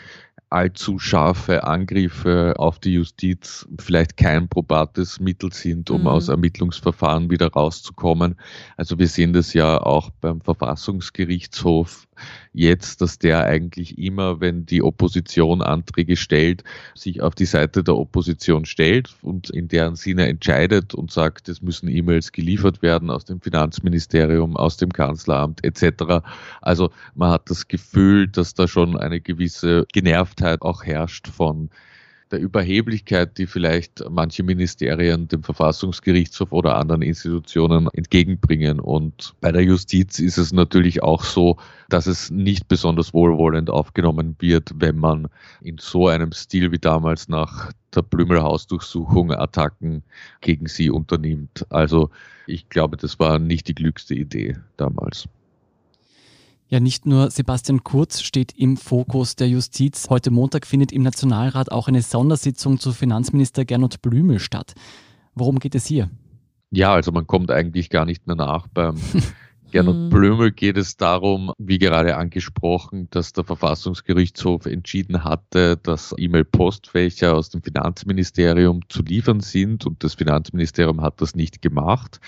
allzu 0.51 0.99
scharfe 0.99 1.65
Angriffe 1.65 2.55
auf 2.57 2.79
die 2.79 2.95
Justiz 2.95 3.69
vielleicht 3.79 4.17
kein 4.17 4.49
probates 4.49 5.21
Mittel 5.21 5.53
sind, 5.53 5.91
um 5.91 6.03
mhm. 6.03 6.07
aus 6.07 6.29
Ermittlungsverfahren 6.29 7.31
wieder 7.31 7.49
rauszukommen. 7.49 8.37
Also 8.79 8.99
wir 8.99 9.09
sehen 9.09 9.35
das 9.35 9.53
ja 9.53 9.79
auch 9.79 10.09
beim 10.23 10.41
Verfassungsgerichtshof 10.41 12.08
jetzt, 12.53 13.01
dass 13.01 13.19
der 13.19 13.45
eigentlich 13.45 13.99
immer, 13.99 14.41
wenn 14.41 14.67
die 14.67 14.83
Opposition 14.83 15.63
Anträge 15.63 16.17
stellt, 16.17 16.65
sich 16.95 17.23
auf 17.23 17.35
die 17.35 17.45
Seite 17.45 17.85
der 17.85 17.97
Opposition 17.97 18.65
stellt 18.65 19.15
und 19.23 19.51
in 19.51 19.69
deren 19.69 19.97
Sinne 19.97 20.29
entscheidet 20.29 20.95
und 20.95 21.11
sagt, 21.11 21.49
es 21.49 21.63
müssen 21.63 21.89
E-Mails 21.89 22.33
geliefert 22.33 22.83
werden 22.83 23.11
aus 23.11 23.25
dem 23.25 23.41
Finanzministerium, 23.41 24.57
aus 24.57 24.77
dem 24.77 24.93
Kanzleramt 24.93 25.65
etc. 25.65 26.25
Also 26.61 26.91
man 27.15 27.31
hat 27.31 27.51
das 27.51 27.69
Gefühl, 27.69 28.29
dass 28.29 28.55
da 28.55 28.69
schon 28.69 28.97
eine 28.97 29.21
gewisse 29.21 29.87
Genervtheit 29.93 30.63
auch 30.63 30.85
herrscht 30.85 31.29
von 31.29 31.71
der 32.31 32.41
Überheblichkeit, 32.41 33.39
die 33.39 33.47
vielleicht 33.47 34.05
manche 34.11 34.43
Ministerien 34.43 35.29
dem 35.29 35.43
Verfassungsgerichtshof 35.43 36.53
oder 36.53 36.77
anderen 36.77 37.03
Institutionen 37.03 37.89
entgegenbringen. 37.93 38.81
Und 38.81 39.35
bei 39.41 39.53
der 39.53 39.63
Justiz 39.63 40.19
ist 40.19 40.39
es 40.39 40.53
natürlich 40.53 41.03
auch 41.03 41.25
so, 41.25 41.57
dass 41.89 42.07
es 42.07 42.31
nicht 42.31 42.69
besonders 42.69 43.15
wohlwollend 43.15 43.71
aufgenommen 43.71 44.37
wird, 44.39 44.73
wenn 44.77 44.99
man 44.99 45.29
in 45.61 45.79
so 45.79 46.09
einem 46.09 46.33
Stil 46.33 46.71
wie 46.73 46.79
damals 46.79 47.29
nach 47.29 47.73
der 47.95 48.03
Blümelhausdurchsuchung 48.03 49.33
Attacken 49.33 50.03
gegen 50.41 50.67
sie 50.67 50.91
unternimmt. 50.91 51.67
Also 51.71 52.11
ich 52.47 52.69
glaube, 52.69 52.97
das 52.97 53.19
war 53.19 53.39
nicht 53.39 53.69
die 53.69 53.75
glückste 53.75 54.15
Idee 54.15 54.57
damals. 54.77 55.29
Ja, 56.71 56.81
nicht 56.81 57.07
nur 57.07 57.31
Sebastian 57.31 57.83
Kurz 57.83 58.21
steht 58.21 58.53
im 58.53 58.77
Fokus 58.77 59.37
der 59.37 59.49
Justiz. 59.49 60.11
Heute 60.11 60.31
Montag 60.31 60.67
findet 60.67 60.93
im 60.93 61.01
Nationalrat 61.01 61.73
auch 61.73 61.89
eine 61.89 62.03
Sondersitzung 62.03 62.79
zu 62.79 62.93
Finanzminister 62.93 63.65
Gernot 63.65 64.03
Blümel 64.03 64.39
statt. 64.39 64.75
Worum 65.35 65.61
geht 65.61 65.75
es 65.75 65.87
hier? 65.87 66.11
Ja, 66.71 66.93
also 66.93 67.11
man 67.11 67.27
kommt 67.27 67.51
eigentlich 67.51 67.89
gar 67.89 68.05
nicht 68.05 68.27
mehr 68.27 68.37
nach 68.37 68.67
beim 68.69 68.97
Gernot 69.71 69.97
mhm. 69.97 70.09
Blömel 70.09 70.51
geht 70.51 70.79
es 70.79 70.97
darum, 70.97 71.53
wie 71.59 71.79
gerade 71.79 72.17
angesprochen, 72.17 73.09
dass 73.11 73.35
der 73.35 73.45
Verfassungsgerichtshof 73.45 74.65
entschieden 74.65 75.25
hatte, 75.25 75.77
dass 75.77 76.15
E-Mail-Postfächer 76.17 77.35
aus 77.35 77.51
dem 77.51 77.63
Finanzministerium 77.63 78.81
zu 78.89 79.03
liefern 79.03 79.41
sind 79.41 79.85
und 79.85 80.03
das 80.03 80.15
Finanzministerium 80.15 81.03
hat 81.03 81.21
das 81.21 81.35
nicht 81.35 81.61
gemacht. 81.61 82.19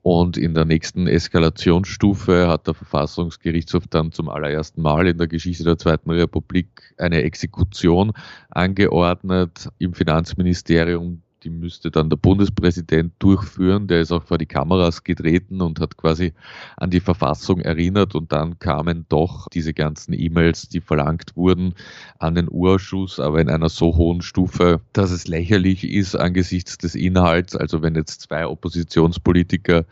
Und 0.00 0.38
in 0.38 0.54
der 0.54 0.64
nächsten 0.64 1.06
Eskalationsstufe 1.06 2.48
hat 2.48 2.66
der 2.66 2.74
Verfassungsgerichtshof 2.74 3.86
dann 3.88 4.12
zum 4.12 4.30
allerersten 4.30 4.80
Mal 4.80 5.06
in 5.06 5.18
der 5.18 5.28
Geschichte 5.28 5.64
der 5.64 5.76
Zweiten 5.76 6.10
Republik 6.10 6.94
eine 6.96 7.22
Exekution 7.22 8.12
angeordnet 8.48 9.68
im 9.78 9.92
Finanzministerium, 9.92 11.22
die 11.46 11.50
müsste 11.50 11.92
dann 11.92 12.10
der 12.10 12.16
Bundespräsident 12.16 13.12
durchführen. 13.20 13.86
Der 13.86 14.00
ist 14.00 14.10
auch 14.10 14.24
vor 14.24 14.36
die 14.36 14.46
Kameras 14.46 15.04
getreten 15.04 15.60
und 15.62 15.78
hat 15.78 15.96
quasi 15.96 16.32
an 16.76 16.90
die 16.90 16.98
Verfassung 16.98 17.60
erinnert. 17.60 18.16
Und 18.16 18.32
dann 18.32 18.58
kamen 18.58 19.06
doch 19.08 19.46
diese 19.48 19.72
ganzen 19.72 20.12
E-Mails, 20.12 20.68
die 20.68 20.80
verlangt 20.80 21.36
wurden, 21.36 21.74
an 22.18 22.34
den 22.34 22.48
Urschuss, 22.50 23.20
aber 23.20 23.40
in 23.40 23.48
einer 23.48 23.68
so 23.68 23.96
hohen 23.96 24.22
Stufe, 24.22 24.80
dass 24.92 25.12
es 25.12 25.28
lächerlich 25.28 25.84
ist 25.84 26.16
angesichts 26.16 26.78
des 26.78 26.96
Inhalts. 26.96 27.54
Also 27.54 27.80
wenn 27.80 27.94
jetzt 27.94 28.22
zwei 28.22 28.44
Oppositionspolitiker 28.44 29.84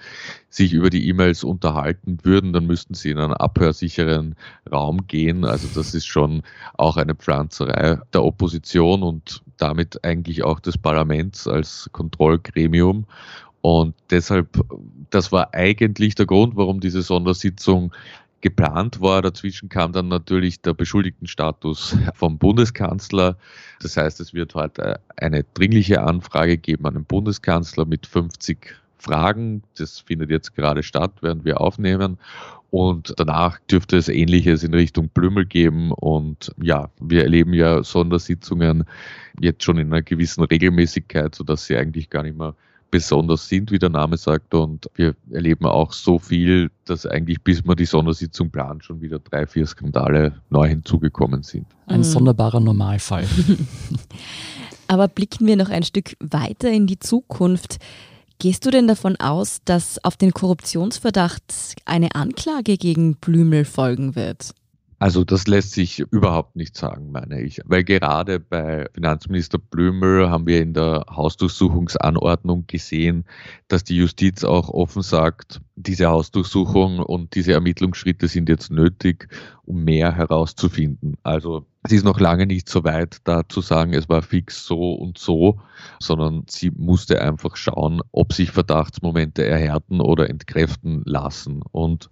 sich 0.48 0.72
über 0.72 0.90
die 0.90 1.08
E-Mails 1.08 1.44
unterhalten 1.44 2.18
würden, 2.24 2.52
dann 2.52 2.66
müssten 2.66 2.94
sie 2.94 3.10
in 3.10 3.18
einen 3.18 3.34
abhörsicheren 3.34 4.34
Raum 4.70 5.06
gehen. 5.06 5.44
Also 5.44 5.68
das 5.72 5.94
ist 5.94 6.06
schon 6.06 6.42
auch 6.74 6.96
eine 6.96 7.14
Pflanzerei 7.14 8.00
der 8.12 8.24
Opposition 8.24 9.04
und 9.04 9.43
damit 9.58 10.04
eigentlich 10.04 10.42
auch 10.42 10.60
des 10.60 10.78
Parlaments 10.78 11.46
als 11.46 11.88
Kontrollgremium. 11.92 13.06
Und 13.60 13.94
deshalb, 14.10 14.48
das 15.10 15.32
war 15.32 15.54
eigentlich 15.54 16.14
der 16.14 16.26
Grund, 16.26 16.54
warum 16.56 16.80
diese 16.80 17.02
Sondersitzung 17.02 17.92
geplant 18.42 19.00
war. 19.00 19.22
Dazwischen 19.22 19.70
kam 19.70 19.92
dann 19.92 20.08
natürlich 20.08 20.60
der 20.60 20.74
Beschuldigtenstatus 20.74 21.96
vom 22.14 22.36
Bundeskanzler. 22.36 23.38
Das 23.80 23.96
heißt, 23.96 24.20
es 24.20 24.34
wird 24.34 24.54
heute 24.54 25.00
eine 25.16 25.44
dringliche 25.54 26.02
Anfrage 26.02 26.58
geben 26.58 26.84
an 26.84 26.94
den 26.94 27.04
Bundeskanzler 27.06 27.86
mit 27.86 28.06
50 28.06 28.76
Fragen. 28.98 29.62
Das 29.78 30.00
findet 30.00 30.30
jetzt 30.30 30.54
gerade 30.54 30.82
statt, 30.82 31.12
während 31.22 31.46
wir 31.46 31.60
aufnehmen. 31.60 32.18
Und 32.74 33.14
danach 33.18 33.60
dürfte 33.70 33.96
es 33.96 34.08
Ähnliches 34.08 34.64
in 34.64 34.74
Richtung 34.74 35.08
Blümel 35.08 35.46
geben. 35.46 35.92
Und 35.92 36.50
ja, 36.60 36.90
wir 37.00 37.22
erleben 37.22 37.54
ja 37.54 37.84
Sondersitzungen 37.84 38.82
jetzt 39.40 39.62
schon 39.62 39.78
in 39.78 39.92
einer 39.92 40.02
gewissen 40.02 40.42
Regelmäßigkeit, 40.42 41.36
sodass 41.36 41.66
sie 41.66 41.76
eigentlich 41.76 42.10
gar 42.10 42.24
nicht 42.24 42.36
mehr 42.36 42.56
besonders 42.90 43.46
sind, 43.48 43.70
wie 43.70 43.78
der 43.78 43.90
Name 43.90 44.16
sagt. 44.16 44.54
Und 44.54 44.90
wir 44.96 45.14
erleben 45.30 45.66
auch 45.66 45.92
so 45.92 46.18
viel, 46.18 46.68
dass 46.84 47.06
eigentlich 47.06 47.40
bis 47.44 47.64
man 47.64 47.76
die 47.76 47.84
Sondersitzung 47.84 48.50
plant, 48.50 48.84
schon 48.84 49.00
wieder 49.00 49.20
drei, 49.20 49.46
vier 49.46 49.68
Skandale 49.68 50.32
neu 50.50 50.66
hinzugekommen 50.66 51.44
sind. 51.44 51.66
Ein 51.86 51.98
mhm. 51.98 52.02
sonderbarer 52.02 52.58
Normalfall. 52.58 53.28
Aber 54.88 55.06
blicken 55.06 55.46
wir 55.46 55.54
noch 55.54 55.70
ein 55.70 55.84
Stück 55.84 56.16
weiter 56.18 56.72
in 56.72 56.88
die 56.88 56.98
Zukunft. 56.98 57.78
Gehst 58.38 58.66
du 58.66 58.70
denn 58.70 58.88
davon 58.88 59.16
aus, 59.16 59.60
dass 59.64 60.04
auf 60.04 60.16
den 60.16 60.32
Korruptionsverdacht 60.32 61.76
eine 61.84 62.14
Anklage 62.14 62.76
gegen 62.76 63.16
Blümel 63.16 63.64
folgen 63.64 64.16
wird? 64.16 64.54
Also 64.98 65.24
das 65.24 65.46
lässt 65.46 65.72
sich 65.72 65.98
überhaupt 65.98 66.56
nicht 66.56 66.76
sagen, 66.76 67.10
meine 67.10 67.42
ich. 67.42 67.60
Weil 67.64 67.84
gerade 67.84 68.40
bei 68.40 68.86
Finanzminister 68.94 69.58
Blümel 69.58 70.30
haben 70.30 70.46
wir 70.46 70.62
in 70.62 70.72
der 70.72 71.04
Hausdurchsuchungsanordnung 71.10 72.66
gesehen, 72.66 73.24
dass 73.68 73.84
die 73.84 73.96
Justiz 73.96 74.44
auch 74.44 74.70
offen 74.70 75.02
sagt, 75.02 75.60
diese 75.76 76.06
Hausdurchsuchung 76.06 77.00
und 77.00 77.34
diese 77.34 77.52
Ermittlungsschritte 77.52 78.28
sind 78.28 78.48
jetzt 78.48 78.70
nötig, 78.70 79.28
um 79.64 79.84
mehr 79.84 80.14
herauszufinden. 80.14 81.16
Also 81.22 81.66
es 81.84 81.92
ist 81.92 82.04
noch 82.04 82.18
lange 82.18 82.46
nicht 82.46 82.68
so 82.68 82.82
weit, 82.82 83.18
da 83.24 83.46
zu 83.46 83.60
sagen, 83.60 83.92
es 83.92 84.08
war 84.08 84.22
fix 84.22 84.64
so 84.64 84.94
und 84.94 85.18
so, 85.18 85.60
sondern 86.00 86.44
sie 86.48 86.70
musste 86.70 87.20
einfach 87.20 87.56
schauen, 87.56 88.00
ob 88.10 88.32
sich 88.32 88.50
Verdachtsmomente 88.50 89.44
erhärten 89.44 90.00
oder 90.00 90.30
entkräften 90.30 91.02
lassen. 91.04 91.62
Und 91.72 92.08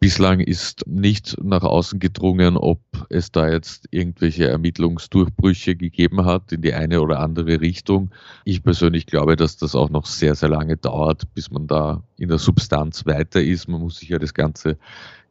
Bislang 0.00 0.38
ist 0.38 0.86
nicht 0.86 1.36
nach 1.42 1.64
außen 1.64 1.98
gedrungen, 1.98 2.56
ob 2.56 2.80
es 3.08 3.32
da 3.32 3.48
jetzt 3.50 3.88
irgendwelche 3.90 4.46
Ermittlungsdurchbrüche 4.46 5.74
gegeben 5.74 6.24
hat 6.24 6.52
in 6.52 6.62
die 6.62 6.72
eine 6.72 7.00
oder 7.00 7.18
andere 7.18 7.60
Richtung. 7.60 8.10
Ich 8.44 8.62
persönlich 8.62 9.06
glaube, 9.06 9.34
dass 9.34 9.56
das 9.56 9.74
auch 9.74 9.90
noch 9.90 10.06
sehr, 10.06 10.36
sehr 10.36 10.50
lange 10.50 10.76
dauert, 10.76 11.34
bis 11.34 11.50
man 11.50 11.66
da 11.66 12.04
in 12.16 12.28
der 12.28 12.38
Substanz 12.38 13.06
weiter 13.06 13.42
ist. 13.42 13.66
Man 13.66 13.80
muss 13.80 13.98
sich 13.98 14.10
ja 14.10 14.20
das 14.20 14.34
Ganze 14.34 14.78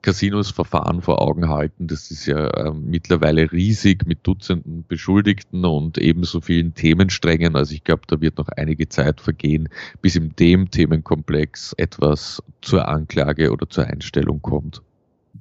Casinos-Verfahren 0.02 1.02
vor 1.02 1.22
Augen 1.22 1.50
halten. 1.50 1.88
Das 1.88 2.12
ist 2.12 2.26
ja 2.26 2.48
äh, 2.48 2.72
mittlerweile 2.72 3.52
riesig 3.52 4.06
mit 4.06 4.26
Dutzenden 4.26 4.86
Beschuldigten 4.88 5.66
und 5.66 5.98
ebenso 5.98 6.42
vielen 6.42 6.74
Themensträngen. 6.74 7.56
Also 7.56 7.74
ich 7.74 7.84
glaube, 7.84 8.04
da 8.08 8.22
wird 8.22 8.38
noch 8.38 8.50
einige 8.50 8.88
Zeit 8.90 9.22
vergehen, 9.22 9.70
bis 10.02 10.16
in 10.16 10.36
dem 10.38 10.72
Themenkomplex 10.72 11.74
etwas 11.74 12.42
zur 12.62 12.88
Anklage 12.88 13.52
oder 13.52 13.70
zur 13.70 13.86
Einstellung 13.86 14.42
kommt. 14.42 14.82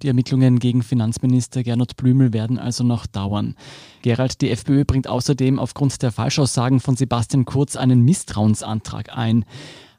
Die 0.02 0.08
Ermittlungen 0.08 0.58
gegen 0.58 0.82
Finanzminister 0.82 1.62
Gernot 1.62 1.96
Blümel 1.96 2.34
werden 2.34 2.58
also 2.58 2.84
noch 2.84 3.06
dauern. 3.06 3.54
Gerald, 4.02 4.42
die 4.42 4.50
FPÖ 4.50 4.84
bringt 4.84 5.08
außerdem 5.08 5.58
aufgrund 5.58 6.02
der 6.02 6.12
Falschaussagen 6.12 6.80
von 6.80 6.96
Sebastian 6.96 7.46
Kurz 7.46 7.76
einen 7.76 8.02
Misstrauensantrag 8.02 9.16
ein. 9.16 9.46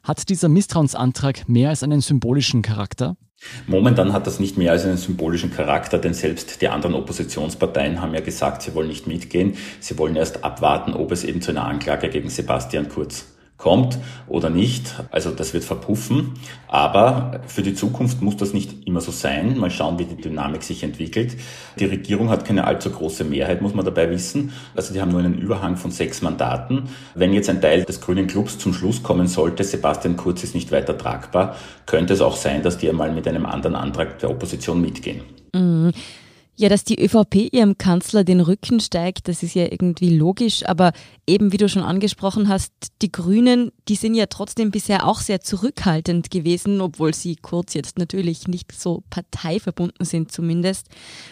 Hat 0.04 0.28
dieser 0.28 0.48
Misstrauensantrag 0.48 1.48
mehr 1.48 1.70
als 1.70 1.82
einen 1.82 2.00
symbolischen 2.00 2.62
Charakter? 2.62 3.16
Momentan 3.66 4.12
hat 4.12 4.26
das 4.26 4.40
nicht 4.40 4.56
mehr 4.58 4.72
als 4.72 4.84
einen 4.84 4.96
symbolischen 4.96 5.52
Charakter, 5.52 5.98
denn 5.98 6.14
selbst 6.14 6.60
die 6.60 6.68
anderen 6.68 6.94
Oppositionsparteien 6.94 8.00
haben 8.00 8.14
ja 8.14 8.20
gesagt, 8.20 8.62
sie 8.62 8.74
wollen 8.74 8.88
nicht 8.88 9.06
mitgehen. 9.06 9.56
Sie 9.78 9.96
wollen 9.98 10.16
erst 10.16 10.42
abwarten, 10.42 10.92
ob 10.92 11.12
es 11.12 11.24
eben 11.24 11.40
zu 11.40 11.50
einer 11.52 11.64
Anklage 11.64 12.08
gegen 12.08 12.30
Sebastian 12.30 12.88
Kurz 12.88 13.26
kommt 13.58 13.98
oder 14.28 14.48
nicht. 14.48 14.94
Also 15.10 15.30
das 15.32 15.52
wird 15.52 15.64
verpuffen. 15.64 16.34
Aber 16.68 17.40
für 17.48 17.62
die 17.62 17.74
Zukunft 17.74 18.22
muss 18.22 18.36
das 18.36 18.54
nicht 18.54 18.86
immer 18.86 19.00
so 19.00 19.10
sein. 19.10 19.58
Mal 19.58 19.70
schauen, 19.70 19.98
wie 19.98 20.04
die 20.04 20.16
Dynamik 20.16 20.62
sich 20.62 20.82
entwickelt. 20.84 21.36
Die 21.78 21.84
Regierung 21.84 22.30
hat 22.30 22.44
keine 22.44 22.64
allzu 22.64 22.90
große 22.90 23.24
Mehrheit, 23.24 23.60
muss 23.60 23.74
man 23.74 23.84
dabei 23.84 24.10
wissen. 24.10 24.52
Also 24.74 24.94
die 24.94 25.00
haben 25.00 25.10
nur 25.10 25.20
einen 25.20 25.38
Überhang 25.38 25.76
von 25.76 25.90
sechs 25.90 26.22
Mandaten. 26.22 26.84
Wenn 27.14 27.34
jetzt 27.34 27.50
ein 27.50 27.60
Teil 27.60 27.84
des 27.84 28.00
Grünen 28.00 28.28
Clubs 28.28 28.58
zum 28.58 28.72
Schluss 28.72 29.02
kommen 29.02 29.26
sollte, 29.26 29.64
Sebastian 29.64 30.16
Kurz 30.16 30.44
ist 30.44 30.54
nicht 30.54 30.70
weiter 30.70 30.96
tragbar, 30.96 31.56
könnte 31.84 32.14
es 32.14 32.20
auch 32.20 32.36
sein, 32.36 32.62
dass 32.62 32.78
die 32.78 32.88
einmal 32.88 33.12
mit 33.12 33.26
einem 33.26 33.44
anderen 33.44 33.74
Antrag 33.74 34.20
der 34.20 34.30
Opposition 34.30 34.80
mitgehen. 34.80 35.22
Mhm. 35.52 35.92
Ja, 36.60 36.68
dass 36.68 36.82
die 36.82 37.00
ÖVP 37.00 37.52
ihrem 37.52 37.78
Kanzler 37.78 38.24
den 38.24 38.40
Rücken 38.40 38.80
steigt, 38.80 39.28
das 39.28 39.44
ist 39.44 39.54
ja 39.54 39.70
irgendwie 39.70 40.16
logisch, 40.16 40.66
aber 40.66 40.90
eben 41.24 41.52
wie 41.52 41.56
du 41.56 41.68
schon 41.68 41.84
angesprochen 41.84 42.48
hast, 42.48 42.72
die 43.00 43.12
Grünen, 43.12 43.70
die 43.88 43.94
sind 43.94 44.16
ja 44.16 44.26
trotzdem 44.26 44.72
bisher 44.72 45.06
auch 45.06 45.20
sehr 45.20 45.40
zurückhaltend 45.40 46.32
gewesen, 46.32 46.80
obwohl 46.80 47.14
sie 47.14 47.36
kurz 47.36 47.74
jetzt 47.74 47.96
natürlich 47.96 48.48
nicht 48.48 48.72
so 48.72 49.04
parteiverbunden 49.08 50.04
sind 50.04 50.32
zumindest. 50.32 50.88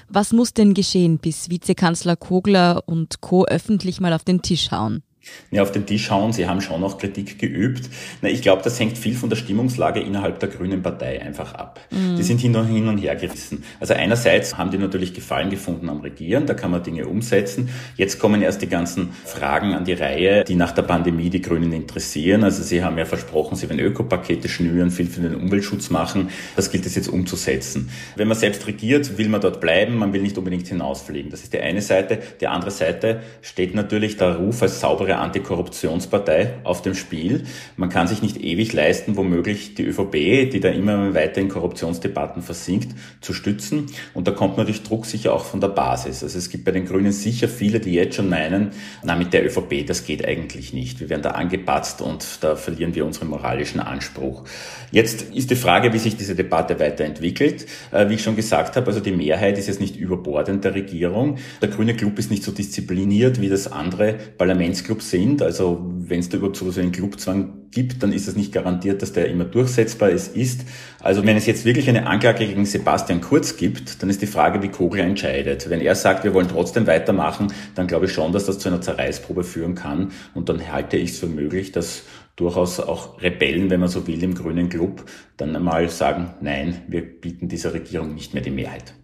Was 0.09 0.33
muss 0.33 0.55
denn 0.55 0.75
geschehen, 0.75 1.19
bis 1.19 1.51
Vizekanzler 1.51 2.15
Kogler 2.15 2.85
und 2.87 3.21
Co 3.21 3.47
öffentlich 3.47 3.99
mal 3.99 4.13
auf 4.13 4.23
den 4.23 4.43
Tisch 4.43 4.71
hauen? 4.71 5.03
Ja, 5.51 5.63
auf 5.63 5.73
den 5.73 5.87
Tisch 5.87 6.07
schauen. 6.07 6.33
Sie 6.33 6.47
haben 6.47 6.61
schon 6.61 6.81
noch 6.81 6.99
Kritik 6.99 7.39
geübt. 7.39 7.89
Na, 8.23 8.29
ich 8.29 8.43
glaube, 8.43 8.63
das 8.63 8.79
hängt 8.81 8.99
viel 8.99 9.15
von 9.15 9.29
der 9.29 9.37
Stimmungslage 9.37 10.01
innerhalb 10.01 10.41
der 10.41 10.49
Grünen 10.49 10.83
Partei 10.83 11.23
einfach 11.23 11.55
ab. 11.55 11.81
Mhm. 11.91 12.17
Die 12.17 12.23
sind 12.23 12.41
hin 12.41 12.55
und, 12.57 12.67
hin 12.67 12.89
und 12.89 12.99
her 12.99 13.17
gerissen. 13.17 13.65
Also 13.81 13.95
einerseits 13.95 14.57
haben 14.57 14.71
die 14.71 14.79
natürlich 14.79 15.15
Gefallen 15.15 15.51
gefunden 15.51 15.89
am 15.89 16.01
Regieren, 16.01 16.47
da 16.47 16.55
kann 16.55 16.71
man 16.71 16.83
Dinge 16.83 17.07
umsetzen. 17.07 17.69
Jetzt 17.97 18.19
kommen 18.19 18.43
erst 18.43 18.63
die 18.63 18.69
ganzen 18.69 19.11
Fragen 19.25 19.75
an 19.75 19.85
die 19.85 19.93
Reihe, 19.93 20.45
die 20.45 20.55
nach 20.55 20.73
der 20.73 20.83
Pandemie 20.83 21.31
die 21.31 21.41
Grünen 21.41 21.73
interessieren. 21.73 22.45
Also 22.45 22.63
sie 22.63 22.83
haben 22.83 22.99
ja 22.99 23.05
versprochen, 23.05 23.57
sie 23.57 23.69
werden 23.69 23.81
Ökopakete 23.81 24.49
schnüren, 24.49 24.91
viel 24.91 25.07
für 25.07 25.21
den 25.21 25.35
Umweltschutz 25.35 25.91
machen. 25.91 26.31
Das 26.55 26.71
gilt 26.71 26.87
es 26.87 26.95
jetzt 26.95 27.09
umzusetzen. 27.09 27.91
Wenn 28.17 28.29
man 28.29 28.37
selbst 28.37 28.67
regiert, 28.67 29.19
will 29.19 29.29
man 29.29 29.41
dort 29.41 29.61
bleiben, 29.61 29.97
man 29.97 30.13
will 30.13 30.23
nicht 30.23 30.37
unbedingt 30.39 30.69
hinausfliegen. 30.69 31.31
Das 31.31 31.43
ist 31.43 31.53
die 31.53 31.61
eine 31.61 31.81
Seite. 31.81 32.19
Die 32.41 32.47
andere 32.47 32.71
Seite 32.71 33.21
steht 33.43 33.75
natürlich 33.75 34.17
der 34.17 34.37
Ruf 34.37 34.63
als 34.63 34.81
saubere 34.81 35.16
der 35.17 35.23
Antikorruptionspartei 35.23 36.55
auf 36.65 36.83
dem 36.83 36.95
Spiel. 36.95 37.45
Man 37.77 37.89
kann 37.89 38.07
sich 38.07 38.23
nicht 38.23 38.43
ewig 38.43 38.73
leisten, 38.73 39.17
womöglich 39.17 39.75
die 39.75 39.85
ÖVP, 39.85 40.51
die 40.51 40.61
da 40.61 40.69
immer 40.69 41.15
weiter 41.15 41.41
in 41.41 41.49
Korruptionsdebatten 41.49 42.43
versinkt, 42.43 42.95
zu 43.21 43.33
stützen. 43.33 43.87
Und 44.15 44.29
da 44.29 44.33
kommt 44.33 44.59
natürlich 44.59 44.83
Druck 44.83 45.07
sicher 45.07 45.33
auch 45.33 45.45
von 45.45 45.61
der 45.61 45.69
Basis. 45.69 46.23
Also 46.23 46.39
es 46.39 46.51
gibt 46.51 46.65
bei 46.65 46.73
den 46.73 46.87
Grünen 46.87 47.13
sicher 47.13 47.49
viele, 47.49 47.81
die 47.81 47.95
jetzt 47.95 48.17
schon 48.17 48.29
meinen, 48.29 48.73
na 49.03 49.17
mit 49.17 49.33
der 49.33 49.47
ÖVP, 49.47 49.87
das 49.87 50.05
geht 50.05 50.27
eigentlich 50.27 50.73
nicht. 50.73 51.01
Wir 51.01 51.09
werden 51.09 51.23
da 51.23 51.31
angepatzt 51.31 52.03
und 52.03 52.43
da 52.43 52.57
verlieren 52.57 52.95
wir 52.95 53.07
unseren 53.07 53.29
moralischen 53.29 53.81
Anspruch. 53.81 54.45
Jetzt 54.91 55.23
ist 55.35 55.51
die 55.51 55.57
Frage, 55.57 55.93
wie 55.93 55.99
sich 55.99 56.17
diese 56.17 56.35
Debatte 56.35 56.79
weiterentwickelt. 56.79 57.67
Äh, 57.91 58.09
wie 58.11 58.15
ich 58.15 58.23
schon 58.23 58.37
gesagt 58.37 58.77
habe, 58.77 58.87
also 58.89 59.01
die 59.01 59.13
Mehrheit 59.13 59.59
ist 59.59 59.67
jetzt 59.67 59.81
nicht 59.81 59.97
überbordend 59.97 60.65
der 60.65 60.75
Regierung. 60.75 61.39
Der 61.63 61.69
grüne 61.69 61.95
Club 61.95 62.19
ist 62.19 62.31
nicht 62.31 62.43
so 62.43 62.53
diszipliniert, 62.53 63.41
wie 63.41 63.49
das 63.49 63.71
andere 63.71 64.15
Parlamentsclubs 64.37 65.06
sind. 65.11 65.43
Also 65.43 65.93
wenn 65.99 66.21
es 66.21 66.29
da 66.29 66.37
überhaupt 66.37 66.57
so 66.57 66.81
einen 66.81 66.93
Clubzwang 66.93 67.71
gibt, 67.71 68.03
dann 68.03 68.13
ist 68.13 68.29
es 68.29 68.37
nicht 68.37 68.53
garantiert, 68.53 69.03
dass 69.03 69.13
der 69.13 69.29
immer 69.29 69.45
durchsetzbar 69.45 70.11
ist. 70.11 70.65
Also 71.01 71.25
wenn 71.25 71.37
es 71.37 71.47
jetzt 71.47 71.65
wirklich 71.65 71.89
eine 71.89 72.07
Anklage 72.07 72.47
gegen 72.47 72.65
Sebastian 72.65 73.21
Kurz 73.21 73.57
gibt, 73.57 74.03
dann 74.03 74.11
ist 74.11 74.23
die 74.23 74.27
Frage, 74.27 74.63
wie 74.63 74.69
Kogler 74.69 75.05
entscheidet. 75.05 75.69
Wenn 75.69 75.81
er 75.81 75.95
sagt, 75.95 76.25
wir 76.25 76.35
wollen 76.35 76.49
trotzdem 76.49 76.87
weitermachen, 76.87 77.53
dann 77.75 77.87
glaube 77.87 78.07
ich 78.07 78.13
schon, 78.13 78.33
dass 78.33 78.47
das 78.47 78.59
zu 78.59 78.69
einer 78.69 78.81
Zerreißprobe 78.81 79.45
führen 79.45 79.75
kann. 79.75 80.13
Und 80.35 80.49
dann 80.49 80.73
halte 80.73 80.97
ich 80.97 81.11
es 81.11 81.19
für 81.19 81.27
möglich, 81.27 81.73
dass 81.73 82.03
durchaus 82.37 82.81
auch 82.81 83.21
Rebellen, 83.23 83.71
wenn 83.71 83.81
man 83.81 83.89
so 83.89 84.07
will, 84.07 84.23
im 84.23 84.35
grünen 84.35 84.69
Club 84.69 85.05
dann 85.37 85.57
einmal 85.57 85.89
sagen, 85.89 86.35
nein, 86.41 86.83
wir 86.89 87.03
bieten 87.03 87.49
dieser 87.49 87.73
Regierung 87.75 88.15
nicht 88.15 88.35
mehr 88.35 88.43
die 88.43 88.51
Mehrheit. 88.51 88.95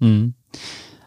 Mhm. 0.00 0.34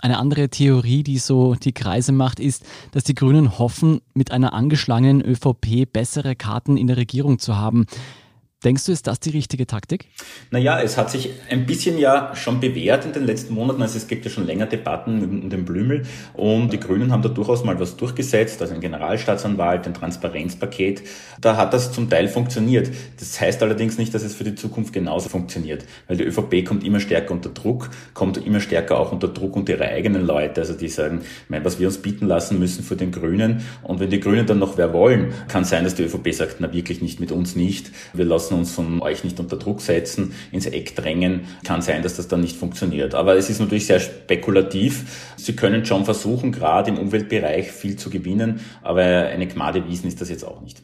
Eine 0.01 0.17
andere 0.17 0.49
Theorie, 0.49 1.03
die 1.03 1.19
so 1.19 1.53
die 1.53 1.73
Kreise 1.73 2.11
macht, 2.11 2.39
ist, 2.39 2.65
dass 2.91 3.03
die 3.03 3.13
Grünen 3.13 3.59
hoffen, 3.59 4.01
mit 4.15 4.31
einer 4.31 4.53
angeschlagenen 4.53 5.21
ÖVP 5.21 5.91
bessere 5.91 6.35
Karten 6.35 6.75
in 6.75 6.87
der 6.87 6.97
Regierung 6.97 7.37
zu 7.37 7.55
haben. 7.55 7.85
Denkst 8.63 8.85
du, 8.85 8.91
ist 8.91 9.07
das 9.07 9.19
die 9.19 9.31
richtige 9.31 9.65
Taktik? 9.65 10.05
Naja, 10.51 10.79
es 10.79 10.95
hat 10.95 11.09
sich 11.09 11.31
ein 11.49 11.65
bisschen 11.65 11.97
ja 11.97 12.35
schon 12.35 12.59
bewährt 12.59 13.05
in 13.05 13.11
den 13.11 13.25
letzten 13.25 13.55
Monaten. 13.55 13.81
Also 13.81 13.97
es 13.97 14.07
gibt 14.07 14.23
ja 14.23 14.29
schon 14.29 14.45
länger 14.45 14.67
Debatten 14.67 15.23
um 15.23 15.49
den 15.49 15.65
Blümel 15.65 16.03
und 16.35 16.71
die 16.71 16.79
Grünen 16.79 17.11
haben 17.11 17.23
da 17.23 17.29
durchaus 17.29 17.63
mal 17.63 17.79
was 17.79 17.97
durchgesetzt, 17.97 18.61
also 18.61 18.75
ein 18.75 18.79
Generalstaatsanwalt, 18.79 19.87
ein 19.87 19.95
Transparenzpaket. 19.95 21.01
Da 21.39 21.57
hat 21.57 21.73
das 21.73 21.91
zum 21.91 22.07
Teil 22.07 22.27
funktioniert. 22.27 22.91
Das 23.19 23.41
heißt 23.41 23.63
allerdings 23.63 23.97
nicht, 23.97 24.13
dass 24.13 24.21
es 24.21 24.35
für 24.35 24.43
die 24.43 24.53
Zukunft 24.53 24.93
genauso 24.93 25.29
funktioniert, 25.29 25.83
weil 26.07 26.17
die 26.17 26.23
ÖVP 26.25 26.63
kommt 26.63 26.83
immer 26.83 26.99
stärker 26.99 27.31
unter 27.31 27.49
Druck, 27.49 27.89
kommt 28.13 28.37
immer 28.45 28.59
stärker 28.59 28.99
auch 28.99 29.11
unter 29.11 29.29
Druck 29.29 29.55
und 29.55 29.69
ihre 29.69 29.85
eigenen 29.85 30.23
Leute, 30.23 30.61
also 30.61 30.73
die 30.73 30.87
sagen, 30.87 31.21
mein, 31.49 31.65
was 31.65 31.79
wir 31.79 31.87
uns 31.87 31.97
bieten 31.97 32.27
lassen 32.27 32.59
müssen 32.59 32.83
für 32.83 32.95
den 32.95 33.11
Grünen. 33.11 33.61
Und 33.81 33.99
wenn 33.99 34.11
die 34.11 34.19
Grünen 34.19 34.45
dann 34.45 34.59
noch 34.59 34.77
wer 34.77 34.93
wollen, 34.93 35.33
kann 35.47 35.65
sein, 35.65 35.83
dass 35.83 35.95
die 35.95 36.03
ÖVP 36.03 36.31
sagt, 36.31 36.57
na 36.59 36.71
wirklich 36.71 37.01
nicht 37.01 37.19
mit 37.19 37.31
uns 37.31 37.55
nicht. 37.55 37.89
Wir 38.13 38.25
lassen 38.25 38.50
lassen 38.51 38.59
uns 38.59 38.71
von 38.71 39.01
euch 39.01 39.23
nicht 39.23 39.39
unter 39.39 39.57
Druck 39.57 39.81
setzen, 39.81 40.33
ins 40.51 40.65
Eck 40.65 40.95
drängen. 40.95 41.47
Kann 41.63 41.81
sein, 41.81 42.03
dass 42.03 42.17
das 42.17 42.27
dann 42.27 42.41
nicht 42.41 42.55
funktioniert. 42.55 43.15
Aber 43.15 43.35
es 43.35 43.49
ist 43.49 43.59
natürlich 43.59 43.85
sehr 43.85 43.99
spekulativ. 43.99 45.33
Sie 45.37 45.55
können 45.55 45.85
schon 45.85 46.05
versuchen, 46.05 46.51
gerade 46.51 46.91
im 46.91 46.97
Umweltbereich 46.97 47.71
viel 47.71 47.95
zu 47.95 48.09
gewinnen, 48.09 48.59
aber 48.81 49.03
eine 49.03 49.47
Gmade 49.47 49.87
Wiesen 49.87 50.07
ist 50.07 50.21
das 50.21 50.29
jetzt 50.29 50.43
auch 50.43 50.61
nicht. 50.61 50.81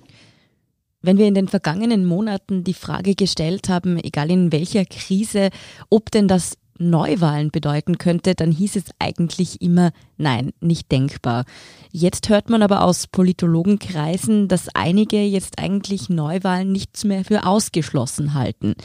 Wenn 1.02 1.18
wir 1.18 1.28
in 1.28 1.36
den 1.36 1.48
vergangenen 1.48 2.06
Monaten 2.06 2.64
die 2.64 2.74
Frage 2.74 3.14
gestellt 3.16 3.70
haben, 3.70 3.98
egal 4.04 4.32
in 4.32 4.52
welcher 4.52 4.84
Krise, 4.84 5.50
ob 5.90 6.10
denn 6.12 6.28
das 6.28 6.58
Neuwahlen 6.80 7.52
bedeuten 7.52 7.98
könnte, 7.98 8.36
dann 8.36 8.52
hieß 8.52 8.76
es 8.76 8.86
eigentlich 9.00 9.62
immer 9.62 9.92
nein, 10.18 10.54
nicht 10.60 10.92
denkbar. 10.92 11.46
Jetzt 11.92 12.30
hört 12.30 12.50
man 12.50 12.62
aber 12.62 12.84
aus 12.84 13.08
Politologenkreisen, 13.08 14.48
dass 14.48 14.70
einige 14.74 15.22
jetzt 15.24 15.60
eigentlich 15.60 16.10
Neuwahlen 16.10 16.72
nichts 16.72 17.04
mehr 17.04 17.26
für 17.26 17.46
ausgeschlossen 17.46 18.34
halten. 18.34 18.76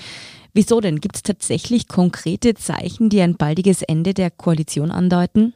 Wieso 0.54 0.80
denn? 0.80 1.00
Gibt 1.00 1.16
es 1.16 1.22
tatsächlich 1.22 1.88
konkrete 1.88 2.54
Zeichen, 2.54 3.08
die 3.08 3.22
ein 3.22 3.36
baldiges 3.36 3.82
Ende 3.82 4.12
der 4.12 4.30
Koalition 4.30 4.90
andeuten? 4.90 5.54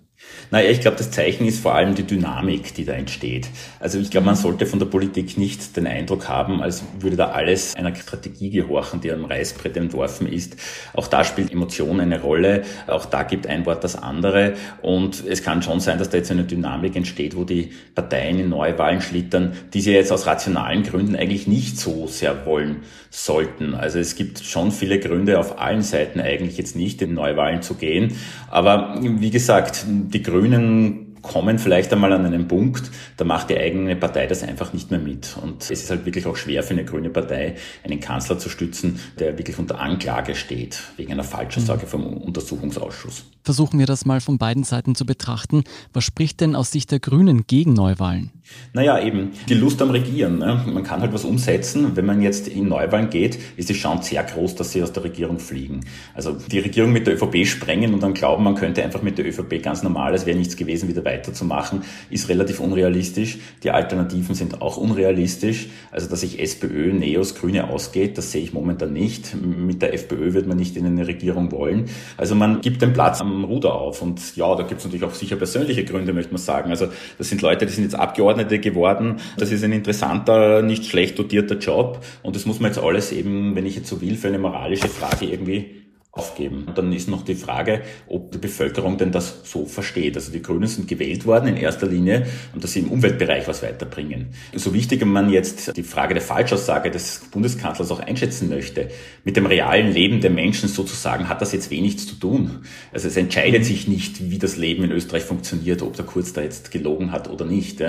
Naja, 0.51 0.71
ich 0.71 0.81
glaube, 0.81 0.97
das 0.97 1.11
Zeichen 1.11 1.47
ist 1.47 1.61
vor 1.61 1.75
allem 1.75 1.95
die 1.95 2.05
Dynamik, 2.05 2.75
die 2.75 2.85
da 2.85 2.93
entsteht. 2.93 3.49
Also 3.81 3.99
ich 3.99 4.11
glaube, 4.11 4.27
man 4.27 4.37
sollte 4.37 4.67
von 4.67 4.79
der 4.79 4.87
Politik 4.87 5.37
nicht 5.39 5.77
den 5.77 5.87
Eindruck 5.87 6.29
haben, 6.29 6.63
als 6.63 6.85
würde 7.01 7.17
da 7.17 7.31
alles 7.31 7.75
einer 7.75 7.95
Strategie 7.95 8.51
gehorchen, 8.51 9.01
die 9.01 9.11
am 9.11 9.25
Reißbrett 9.25 9.77
entworfen 9.77 10.31
ist. 10.31 10.57
Auch 10.95 11.09
da 11.09 11.25
spielt 11.25 11.53
Emotion 11.53 12.01
eine 12.01 12.21
Rolle. 12.21 12.63
Auch 12.87 13.07
da 13.07 13.25
gibt 13.25 13.47
ein 13.47 13.67
Wort 13.67 13.83
das 13.83 13.97
andere. 13.97 14.55
Und 14.83 15.25
es 15.27 15.43
kann 15.43 15.63
schon 15.63 15.81
sein, 15.81 15.99
dass 15.99 16.11
da 16.11 16.19
jetzt 16.19 16.31
eine 16.31 16.45
Dynamik 16.45 16.95
entsteht, 16.95 17.37
wo 17.37 17.43
die 17.45 17.73
Parteien 17.95 18.39
in 18.39 18.49
Neuwahlen 18.49 19.01
schlittern, 19.01 19.53
die 19.75 19.81
sie 19.81 19.93
jetzt 19.93 20.13
aus 20.13 20.27
rationalen 20.27 20.85
Gründen 20.85 21.17
eigentlich 21.17 21.49
nicht 21.49 21.79
so 21.79 22.07
sehr 22.07 22.47
wollen 22.47 22.83
sollten. 23.17 23.75
Also 23.75 23.99
es 23.99 24.15
gibt 24.15 24.41
schon 24.45 24.71
viele 24.71 25.01
Gründe 25.01 25.39
auf 25.39 25.59
allen 25.59 25.81
Seiten 25.81 26.21
eigentlich 26.21 26.59
jetzt 26.59 26.77
nicht 26.77 27.01
in 27.01 27.15
Neuwahlen 27.15 27.63
zu 27.63 27.75
gehen. 27.75 28.19
Aber 28.51 28.99
wie 29.01 29.31
gesagt, 29.31 29.87
die 29.89 30.23
Grünen 30.23 31.06
kommen 31.27 31.59
vielleicht 31.59 31.93
einmal 31.93 32.13
an 32.13 32.25
einen 32.25 32.49
Punkt, 32.49 32.91
da 33.17 33.25
macht 33.25 33.51
die 33.51 33.59
eigene 33.59 33.97
Partei 33.97 34.27
das 34.27 34.43
einfach 34.43 34.73
nicht 34.73 34.91
mehr 34.91 35.01
mit. 35.01 35.37
Und 35.43 35.63
es 35.63 35.71
ist 35.71 35.91
halt 35.91 36.07
wirklich 36.07 36.27
auch 36.27 36.37
schwer 36.37 36.63
für 36.63 36.75
eine 36.75 36.85
grüne 36.85 37.11
Partei, 37.11 37.57
einen 37.85 38.01
Kanzler 38.01 38.39
zu 38.39 38.49
stützen, 38.49 39.01
der 39.19 39.37
wirklich 39.39 39.59
unter 39.59 39.81
Anklage 39.81 40.35
steht, 40.35 40.83
wegen 40.97 41.13
einer 41.13 41.25
Falschaussage 41.25 41.87
mhm. 41.87 41.91
vom 41.91 42.17
Untersuchungsausschuss. 42.17 43.25
Versuchen 43.43 43.79
wir 43.79 43.87
das 43.87 44.05
mal 44.05 44.21
von 44.21 44.39
beiden 44.39 44.65
Seiten 44.65 44.95
zu 44.95 45.07
betrachten. 45.07 45.63
Was 45.93 46.05
spricht 46.05 46.41
denn 46.41 46.57
aus 46.57 46.73
Sicht 46.73 46.91
der 46.91 46.99
Grünen 46.99 47.47
gegen 47.47 47.75
Neuwahlen? 47.75 48.33
Naja, 48.73 49.01
eben 49.01 49.33
die 49.49 49.55
Lust 49.55 49.81
am 49.83 49.91
Regieren. 49.91 50.39
Ne? 50.39 50.65
Man 50.67 50.83
kann 50.83 51.01
halt 51.01 51.13
was 51.13 51.25
umsetzen. 51.25 51.97
Wenn 51.97 52.07
man 52.07 52.23
jetzt 52.23 52.49
in 52.49 52.69
Neuwahlen 52.69 53.11
geht, 53.11 53.39
ist 53.57 53.69
die 53.69 53.75
Chance 53.75 54.11
sehr 54.11 54.23
groß, 54.23 54.55
dass 54.55 54.73
sie 54.73 54.83
aus 54.83 54.93
der 54.93 55.05
Regierung 55.05 55.39
fliegen. 55.39 55.81
Also 56.15 56.33
die 56.33 56.59
Regierung 56.59 56.93
mit 56.93 57.07
der 57.07 57.15
ÖVP 57.15 57.47
sprengen 57.47 57.95
und 57.95 58.03
dann 58.03 58.15
glauben, 58.15 58.45
man 58.45 58.55
könnte 58.55 58.83
einfach 58.83 59.03
mit 59.03 59.19
der 59.19 59.27
ÖVP 59.27 59.63
ganz 59.63 59.83
normal, 59.83 60.15
es 60.15 60.27
wäre 60.27 60.37
nichts 60.37 60.57
gewesen, 60.57 60.89
wieder 60.89 61.05
weiterzumachen, 61.17 61.83
ist 62.11 62.29
relativ 62.29 62.61
unrealistisch. 62.61 63.39
Die 63.63 63.71
Alternativen 63.71 64.35
sind 64.35 64.61
auch 64.63 64.77
unrealistisch. 64.77 65.69
Also 65.91 66.09
dass 66.09 66.21
sich 66.21 66.41
SPÖ, 66.41 66.93
Neos, 66.93 67.35
Grüne 67.35 67.69
ausgeht, 67.69 68.19
das 68.19 68.33
sehe 68.33 68.43
ich 68.43 68.53
momentan 68.53 68.93
nicht. 68.93 69.35
Mit 69.35 69.83
der 69.83 69.95
FPÖ 69.95 70.35
wird 70.35 70.47
man 70.47 70.57
nicht 70.57 70.77
in 70.77 70.87
eine 70.87 71.07
Regierung 71.07 71.51
wollen. 71.53 71.87
Also 72.17 72.35
man 72.35 72.61
gibt 72.61 72.83
den 72.83 72.93
Platz 72.93 73.21
am 73.21 73.45
Ruder 73.45 73.75
auf. 73.75 74.03
Und 74.03 74.37
ja, 74.37 74.55
da 74.55 74.63
gibt 74.63 74.81
es 74.81 74.85
natürlich 74.85 75.05
auch 75.05 75.15
sicher 75.15 75.37
persönliche 75.37 75.85
Gründe, 75.85 76.13
möchte 76.13 76.33
man 76.33 76.41
sagen. 76.41 76.71
Also 76.71 76.89
das 77.19 77.29
sind 77.29 77.43
Leute, 77.43 77.67
die 77.67 77.73
sind 77.73 77.85
jetzt 77.85 77.95
Abgeordnete 77.95 78.59
geworden. 78.59 79.17
Das 79.39 79.51
ist 79.53 79.65
ein 79.65 79.73
interessanter, 79.73 80.63
nicht 80.63 80.87
schlecht 80.87 81.19
dotierter 81.19 81.57
Job. 81.57 82.05
Und 82.23 82.37
das 82.37 82.47
muss 82.47 82.61
man 82.61 82.71
jetzt 82.71 82.79
alles 82.79 83.13
eben, 83.13 83.55
wenn 83.57 83.67
ich 83.67 83.77
jetzt 83.77 83.89
so 83.89 84.01
will, 84.01 84.17
für 84.17 84.29
eine 84.29 84.39
moralische 84.39 84.89
Frage 84.89 85.27
irgendwie 85.27 85.86
aufgeben. 86.17 86.65
Und 86.67 86.79
dann 86.79 86.93
ist 86.93 87.09
noch 87.09 87.23
die 87.23 87.35
Frage, 87.35 87.83
ob 88.09 88.33
die 88.33 88.39
Bevölkerung 88.39 88.99
denn 88.99 89.13
das 89.13 89.43
so 89.45 89.67
versteht. 89.67 90.17
Also 90.17 90.33
die 90.33 90.43
Grünen 90.43 90.67
sind 90.67 90.89
gewählt 90.89 91.27
worden 91.27 91.49
in 91.49 91.57
erster 91.57 91.87
Linie 91.87 92.27
und 92.55 92.65
dass 92.65 92.73
sie 92.73 92.81
im 92.81 92.91
Umweltbereich 92.91 93.47
was 93.47 93.63
weiterbringen. 93.63 94.29
So 94.55 94.73
wichtig 94.75 95.05
man 95.05 95.31
jetzt 95.31 95.77
die 95.77 95.83
Frage 95.83 96.15
der 96.15 96.23
Falschaussage 96.23 96.91
des 96.91 97.23
Bundeskanzlers 97.31 97.91
auch 97.91 98.01
einschätzen 98.01 98.49
möchte, 98.49 98.89
mit 99.25 99.37
dem 99.37 99.47
realen 99.47 99.93
Leben 99.93 100.21
der 100.21 100.31
Menschen 100.31 100.69
sozusagen 100.69 101.29
hat 101.29 101.43
das 101.43 101.53
jetzt 101.53 101.71
wenig 101.71 101.99
zu 101.99 102.17
tun. 102.17 102.63
Also 102.93 103.09
es 103.09 103.17
entscheidet 103.17 103.65
sich 103.65 103.89
nicht, 103.89 104.31
wie 104.31 104.39
das 104.39 104.57
Leben 104.57 104.85
in 104.85 104.93
Österreich 104.93 105.25
funktioniert, 105.25 105.83
ob 105.83 105.97
der 105.97 106.05
Kurz 106.05 106.33
da 106.33 106.43
jetzt 106.43 106.71
gelogen 106.71 107.13
hat 107.13 107.29
oder 107.31 107.45
nicht. 107.45 107.83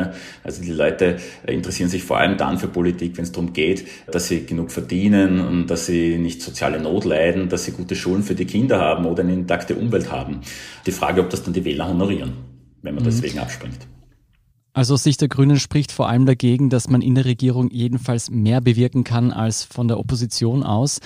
Also 0.43 0.61
die 0.61 0.71
Leute 0.71 1.17
interessieren 1.45 1.89
sich 1.89 2.03
vor 2.03 2.17
allem 2.17 2.37
dann 2.37 2.57
für 2.57 2.67
Politik, 2.67 3.17
wenn 3.17 3.23
es 3.23 3.31
darum 3.31 3.53
geht, 3.53 3.87
dass 4.11 4.27
sie 4.27 4.45
genug 4.45 4.71
verdienen 4.71 5.39
und 5.39 5.67
dass 5.67 5.85
sie 5.85 6.17
nicht 6.17 6.41
soziale 6.41 6.79
Not 6.79 7.05
leiden, 7.05 7.49
dass 7.49 7.65
sie 7.65 7.71
gute 7.71 7.95
Schulen 7.95 8.16
Schulen 8.17 8.23
für 8.23 8.35
die 8.35 8.45
Kinder 8.45 8.79
haben 8.79 9.05
oder 9.05 9.23
eine 9.23 9.33
intakte 9.33 9.75
Umwelt 9.75 10.11
haben. 10.11 10.41
Die 10.85 10.91
Frage, 10.91 11.21
ob 11.21 11.29
das 11.29 11.43
dann 11.43 11.53
die 11.53 11.63
Wähler 11.65 11.87
honorieren, 11.87 12.33
wenn 12.81 12.95
man 12.95 13.03
mhm. 13.03 13.07
deswegen 13.07 13.39
abspringt. 13.39 13.87
Also 14.73 14.93
aus 14.93 15.03
Sicht 15.03 15.21
der 15.21 15.27
Grünen 15.27 15.59
spricht 15.59 15.91
vor 15.91 16.07
allem 16.07 16.25
dagegen, 16.25 16.69
dass 16.69 16.87
man 16.87 17.01
in 17.01 17.15
der 17.15 17.25
Regierung 17.25 17.69
jedenfalls 17.71 18.29
mehr 18.29 18.61
bewirken 18.61 19.03
kann 19.03 19.31
als 19.31 19.63
von 19.63 19.87
der 19.87 19.99
Opposition 19.99 20.63
aus. 20.63 20.99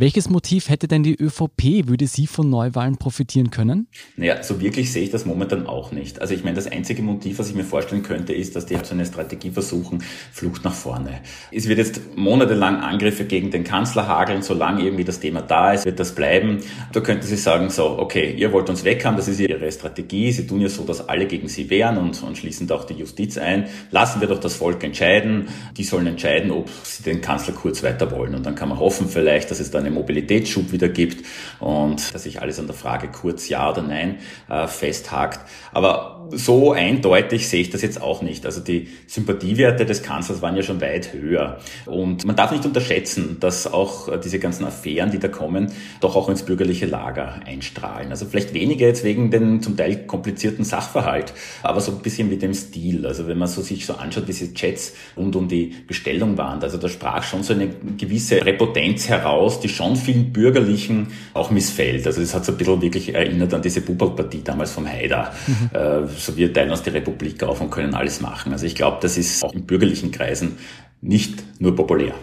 Welches 0.00 0.30
Motiv 0.30 0.70
hätte 0.70 0.88
denn 0.88 1.02
die 1.02 1.14
ÖVP? 1.14 1.86
Würde 1.86 2.06
sie 2.06 2.26
von 2.26 2.48
Neuwahlen 2.48 2.96
profitieren 2.96 3.50
können? 3.50 3.86
Naja, 4.16 4.42
so 4.42 4.58
wirklich 4.58 4.90
sehe 4.94 5.02
ich 5.02 5.10
das 5.10 5.26
momentan 5.26 5.66
auch 5.66 5.92
nicht. 5.92 6.22
Also 6.22 6.32
ich 6.32 6.42
meine, 6.42 6.56
das 6.56 6.66
einzige 6.66 7.02
Motiv, 7.02 7.38
was 7.38 7.50
ich 7.50 7.54
mir 7.54 7.64
vorstellen 7.64 8.02
könnte, 8.02 8.32
ist, 8.32 8.56
dass 8.56 8.64
die 8.64 8.78
so 8.82 8.94
eine 8.94 9.04
Strategie 9.04 9.50
versuchen, 9.50 10.02
Flucht 10.32 10.64
nach 10.64 10.72
vorne. 10.72 11.20
Es 11.52 11.68
wird 11.68 11.76
jetzt 11.76 12.16
monatelang 12.16 12.76
Angriffe 12.76 13.26
gegen 13.26 13.50
den 13.50 13.62
Kanzler 13.62 14.08
hageln, 14.08 14.40
solange 14.40 14.84
irgendwie 14.84 15.04
das 15.04 15.20
Thema 15.20 15.42
da 15.42 15.74
ist, 15.74 15.84
wird 15.84 16.00
das 16.00 16.14
bleiben. 16.14 16.60
Da 16.94 17.00
könnte 17.00 17.26
sie 17.26 17.36
sagen, 17.36 17.68
so, 17.68 17.98
okay, 17.98 18.34
ihr 18.34 18.54
wollt 18.54 18.70
uns 18.70 18.84
weghaben, 18.84 19.18
das 19.18 19.28
ist 19.28 19.38
ihre 19.38 19.70
Strategie. 19.70 20.32
Sie 20.32 20.46
tun 20.46 20.62
ja 20.62 20.70
so, 20.70 20.82
dass 20.84 21.10
alle 21.10 21.26
gegen 21.26 21.48
sie 21.48 21.68
wehren 21.68 21.98
und, 21.98 22.22
und 22.22 22.38
schließen 22.38 22.66
da 22.66 22.76
auch 22.76 22.84
die 22.84 22.94
Justiz 22.94 23.36
ein. 23.36 23.66
Lassen 23.90 24.22
wir 24.22 24.28
doch 24.28 24.40
das 24.40 24.54
Volk 24.54 24.82
entscheiden. 24.82 25.48
Die 25.76 25.84
sollen 25.84 26.06
entscheiden, 26.06 26.52
ob 26.52 26.70
sie 26.84 27.02
den 27.02 27.20
Kanzler 27.20 27.52
kurz 27.52 27.82
weiter 27.82 28.10
wollen. 28.10 28.34
Und 28.34 28.46
dann 28.46 28.54
kann 28.54 28.70
man 28.70 28.78
hoffen 28.78 29.06
vielleicht, 29.06 29.50
dass 29.50 29.60
es 29.60 29.70
dann 29.70 29.89
einen 29.90 29.96
Mobilitätsschub 29.96 30.72
wieder 30.72 30.88
gibt 30.88 31.26
und 31.58 32.14
dass 32.14 32.22
sich 32.22 32.40
alles 32.40 32.58
an 32.58 32.66
der 32.66 32.74
Frage 32.74 33.08
kurz 33.08 33.48
ja 33.48 33.70
oder 33.70 33.82
nein 33.82 34.18
äh, 34.48 34.66
festhakt. 34.66 35.40
Aber 35.72 36.19
so 36.32 36.72
eindeutig 36.72 37.48
sehe 37.48 37.60
ich 37.60 37.70
das 37.70 37.82
jetzt 37.82 38.00
auch 38.00 38.22
nicht. 38.22 38.46
Also 38.46 38.60
die 38.60 38.88
Sympathiewerte 39.06 39.84
des 39.84 40.02
Kanzlers 40.02 40.42
waren 40.42 40.56
ja 40.56 40.62
schon 40.62 40.80
weit 40.80 41.12
höher. 41.12 41.58
Und 41.86 42.24
man 42.24 42.36
darf 42.36 42.52
nicht 42.52 42.64
unterschätzen, 42.64 43.38
dass 43.40 43.66
auch 43.66 44.18
diese 44.20 44.38
ganzen 44.38 44.64
Affären, 44.64 45.10
die 45.10 45.18
da 45.18 45.28
kommen, 45.28 45.72
doch 46.00 46.16
auch 46.16 46.28
ins 46.28 46.42
bürgerliche 46.42 46.86
Lager 46.86 47.40
einstrahlen. 47.46 48.10
Also 48.10 48.26
vielleicht 48.26 48.54
weniger 48.54 48.86
jetzt 48.86 49.04
wegen 49.04 49.30
den 49.30 49.62
zum 49.62 49.76
Teil 49.76 50.06
komplizierten 50.06 50.64
Sachverhalt, 50.64 51.32
aber 51.62 51.80
so 51.80 51.92
ein 51.92 51.98
bisschen 51.98 52.28
mit 52.28 52.42
dem 52.42 52.54
Stil. 52.54 53.06
Also 53.06 53.26
wenn 53.26 53.38
man 53.38 53.48
so 53.48 53.62
sich 53.62 53.86
so 53.86 53.94
anschaut, 53.94 54.24
wie 54.24 54.32
diese 54.32 54.54
Chats 54.54 54.94
rund 55.16 55.36
um 55.36 55.48
die 55.48 55.74
Bestellung 55.86 56.36
waren, 56.38 56.62
also 56.62 56.78
da 56.78 56.88
sprach 56.88 57.22
schon 57.22 57.42
so 57.42 57.52
eine 57.52 57.68
gewisse 57.98 58.44
Reputenz 58.44 59.08
heraus, 59.08 59.60
die 59.60 59.68
schon 59.68 59.96
vielen 59.96 60.32
Bürgerlichen 60.32 61.08
auch 61.34 61.50
missfällt. 61.50 62.06
Also 62.06 62.20
das 62.20 62.34
hat 62.34 62.44
so 62.44 62.52
ein 62.52 62.58
bisschen 62.58 62.82
wirklich 62.82 63.14
erinnert 63.14 63.52
an 63.54 63.62
diese 63.62 63.80
Bubble-Partie 63.80 64.42
damals 64.44 64.72
vom 64.72 64.86
Haider. 64.86 65.32
Mhm. 65.46 65.76
Äh, 65.76 66.19
so 66.20 66.36
wir 66.36 66.52
teilen 66.52 66.70
uns 66.70 66.82
die 66.82 66.90
Republik 66.90 67.42
auf 67.42 67.60
und 67.60 67.70
können 67.70 67.94
alles 67.94 68.20
machen. 68.20 68.52
Also 68.52 68.66
ich 68.66 68.74
glaube, 68.74 68.98
das 69.00 69.16
ist 69.16 69.42
auch 69.42 69.52
in 69.52 69.66
bürgerlichen 69.66 70.10
Kreisen 70.10 70.58
nicht 71.00 71.42
nur 71.60 71.74
populär. 71.74 72.14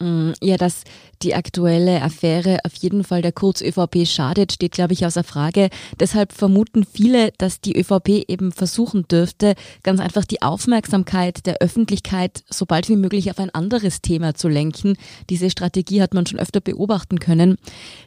Mm, 0.00 0.32
ja, 0.40 0.56
dass 0.56 0.84
die 1.22 1.34
aktuelle 1.34 2.02
Affäre 2.02 2.58
auf 2.64 2.74
jeden 2.74 3.04
Fall 3.04 3.22
der 3.22 3.32
Kurz-ÖVP 3.32 4.06
schadet, 4.06 4.52
steht, 4.52 4.72
glaube 4.72 4.94
ich, 4.94 5.04
außer 5.04 5.24
Frage. 5.24 5.68
Deshalb 5.98 6.32
vermuten 6.32 6.84
viele, 6.90 7.32
dass 7.38 7.60
die 7.60 7.78
ÖVP 7.78 8.24
eben 8.28 8.52
versuchen 8.52 9.06
dürfte, 9.08 9.54
ganz 9.82 10.00
einfach 10.00 10.24
die 10.24 10.42
Aufmerksamkeit 10.42 11.46
der 11.46 11.58
Öffentlichkeit 11.58 12.42
so 12.48 12.64
bald 12.64 12.88
wie 12.88 12.96
möglich 12.96 13.30
auf 13.30 13.38
ein 13.38 13.50
anderes 13.50 14.00
Thema 14.00 14.34
zu 14.34 14.48
lenken. 14.48 14.96
Diese 15.28 15.50
Strategie 15.50 16.00
hat 16.00 16.14
man 16.14 16.26
schon 16.26 16.38
öfter 16.38 16.60
beobachten 16.60 17.18
können. 17.20 17.56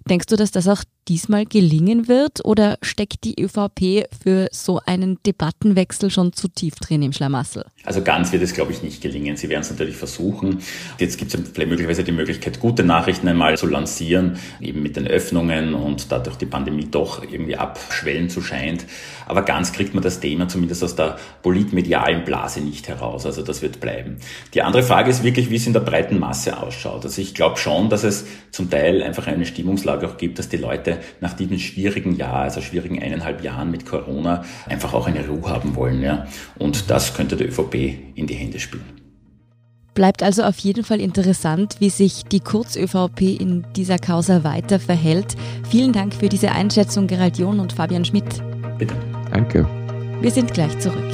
Denkst 0.09 0.27
du, 0.27 0.35
dass 0.35 0.51
das 0.51 0.67
auch 0.67 0.83
diesmal 1.07 1.45
gelingen 1.45 2.07
wird 2.07 2.45
oder 2.45 2.77
steckt 2.81 3.25
die 3.25 3.41
ÖVP 3.41 4.07
für 4.23 4.47
so 4.51 4.79
einen 4.85 5.19
Debattenwechsel 5.25 6.09
schon 6.09 6.31
zu 6.31 6.47
tief 6.47 6.75
drin 6.75 7.01
im 7.03 7.11
Schlamassel? 7.11 7.65
Also 7.83 8.01
ganz 8.01 8.31
wird 8.31 8.41
es, 8.41 8.53
glaube 8.53 8.71
ich, 8.71 8.81
nicht 8.81 9.01
gelingen. 9.01 9.35
Sie 9.35 9.49
werden 9.49 9.61
es 9.61 9.69
natürlich 9.69 9.97
versuchen. 9.97 10.59
Jetzt 10.97 11.17
gibt 11.17 11.33
es 11.33 11.57
möglicherweise 11.57 12.05
die 12.05 12.13
Möglichkeit, 12.13 12.59
gute 12.59 12.83
Nachrichten 12.83 13.02
einmal 13.23 13.57
zu 13.57 13.67
lancieren, 13.67 14.37
eben 14.59 14.81
mit 14.81 14.95
den 14.95 15.07
Öffnungen 15.07 15.73
und 15.73 16.11
dadurch 16.11 16.37
die 16.37 16.45
Pandemie 16.45 16.87
doch 16.89 17.23
irgendwie 17.23 17.55
abschwellen 17.55 18.29
zu 18.29 18.41
scheint. 18.41 18.85
Aber 19.25 19.43
ganz 19.43 19.71
kriegt 19.71 19.93
man 19.93 20.03
das 20.03 20.19
Thema 20.19 20.47
zumindest 20.47 20.83
aus 20.83 20.95
der 20.95 21.17
politmedialen 21.41 22.23
Blase 22.25 22.61
nicht 22.61 22.87
heraus. 22.87 23.25
Also 23.25 23.41
das 23.41 23.61
wird 23.61 23.79
bleiben. 23.79 24.17
Die 24.53 24.61
andere 24.61 24.83
Frage 24.83 25.09
ist 25.09 25.23
wirklich, 25.23 25.49
wie 25.49 25.55
es 25.55 25.67
in 25.67 25.73
der 25.73 25.79
breiten 25.79 26.19
Masse 26.19 26.57
ausschaut. 26.57 27.03
Also 27.05 27.21
ich 27.21 27.33
glaube 27.33 27.57
schon, 27.57 27.89
dass 27.89 28.03
es 28.03 28.25
zum 28.51 28.69
Teil 28.69 29.01
einfach 29.01 29.27
eine 29.27 29.45
Stimmungslage 29.45 30.07
auch 30.07 30.17
gibt, 30.17 30.39
dass 30.39 30.49
die 30.49 30.57
Leute 30.57 30.99
nach 31.21 31.33
diesem 31.33 31.59
schwierigen 31.59 32.15
Jahr, 32.15 32.41
also 32.43 32.61
schwierigen 32.61 33.01
eineinhalb 33.01 33.43
Jahren 33.43 33.71
mit 33.71 33.85
Corona, 33.85 34.43
einfach 34.67 34.93
auch 34.93 35.07
eine 35.07 35.27
Ruhe 35.27 35.49
haben 35.49 35.75
wollen. 35.75 36.01
Ja? 36.01 36.27
Und 36.59 36.89
das 36.89 37.13
könnte 37.13 37.35
der 37.35 37.47
ÖVP 37.47 37.75
in 38.15 38.27
die 38.27 38.35
Hände 38.35 38.59
spielen. 38.59 38.92
Bleibt 39.93 40.23
also 40.23 40.43
auf 40.43 40.57
jeden 40.57 40.83
Fall 40.83 40.99
interessant, 40.99 41.75
wie 41.79 41.89
sich 41.89 42.23
die 42.23 42.39
Kurz-ÖVP 42.39 43.21
in 43.39 43.65
dieser 43.75 43.99
Causa 43.99 44.43
weiter 44.43 44.79
verhält. 44.79 45.35
Vielen 45.69 45.93
Dank 45.93 46.15
für 46.15 46.29
diese 46.29 46.51
Einschätzung, 46.51 47.05
Gerald 47.05 47.37
John 47.37 47.59
und 47.59 47.73
Fabian 47.73 48.03
Schmidt. 48.03 48.41
Bitte. 48.79 48.95
Danke. 49.31 49.67
Wir 50.19 50.31
sind 50.31 50.53
gleich 50.53 50.77
zurück. 50.79 51.11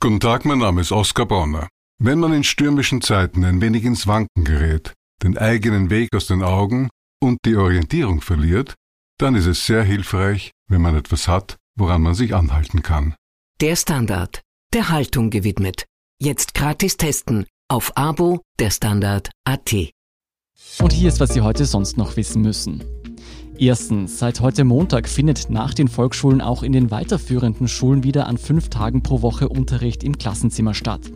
Guten 0.00 0.20
Tag, 0.20 0.44
mein 0.44 0.58
Name 0.58 0.80
ist 0.80 0.92
Oskar 0.92 1.26
Bonner. 1.26 1.68
Wenn 1.98 2.18
man 2.18 2.32
in 2.32 2.44
stürmischen 2.44 3.02
Zeiten 3.02 3.44
ein 3.44 3.60
wenig 3.60 3.84
ins 3.84 4.06
Wanken 4.06 4.44
gerät, 4.44 4.92
den 5.22 5.38
eigenen 5.38 5.90
Weg 5.90 6.14
aus 6.14 6.26
den 6.26 6.42
Augen 6.42 6.90
und 7.22 7.38
die 7.44 7.56
Orientierung 7.56 8.20
verliert, 8.20 8.74
dann 9.18 9.36
ist 9.36 9.46
es 9.46 9.64
sehr 9.64 9.84
hilfreich, 9.84 10.50
wenn 10.68 10.82
man 10.82 10.96
etwas 10.96 11.28
hat, 11.28 11.56
woran 11.78 12.02
man 12.02 12.14
sich 12.14 12.34
anhalten 12.34 12.82
kann. 12.82 13.14
Der 13.64 13.76
Standard, 13.76 14.42
der 14.74 14.90
Haltung 14.90 15.30
gewidmet. 15.30 15.86
Jetzt 16.20 16.52
gratis 16.52 16.98
testen 16.98 17.46
auf 17.66 17.96
Abo 17.96 18.42
der 18.58 18.68
Standard 18.68 19.30
AT. 19.44 19.72
Und 20.82 20.92
hier 20.92 21.08
ist, 21.08 21.18
was 21.18 21.32
Sie 21.32 21.40
heute 21.40 21.64
sonst 21.64 21.96
noch 21.96 22.18
wissen 22.18 22.42
müssen. 22.42 22.84
Erstens, 23.56 24.18
seit 24.18 24.42
heute 24.42 24.64
Montag 24.64 25.08
findet 25.08 25.48
nach 25.48 25.72
den 25.72 25.88
Volksschulen 25.88 26.42
auch 26.42 26.62
in 26.62 26.72
den 26.72 26.90
weiterführenden 26.90 27.66
Schulen 27.66 28.04
wieder 28.04 28.26
an 28.26 28.36
fünf 28.36 28.68
Tagen 28.68 29.02
pro 29.02 29.22
Woche 29.22 29.48
Unterricht 29.48 30.04
im 30.04 30.18
Klassenzimmer 30.18 30.74
statt. 30.74 31.10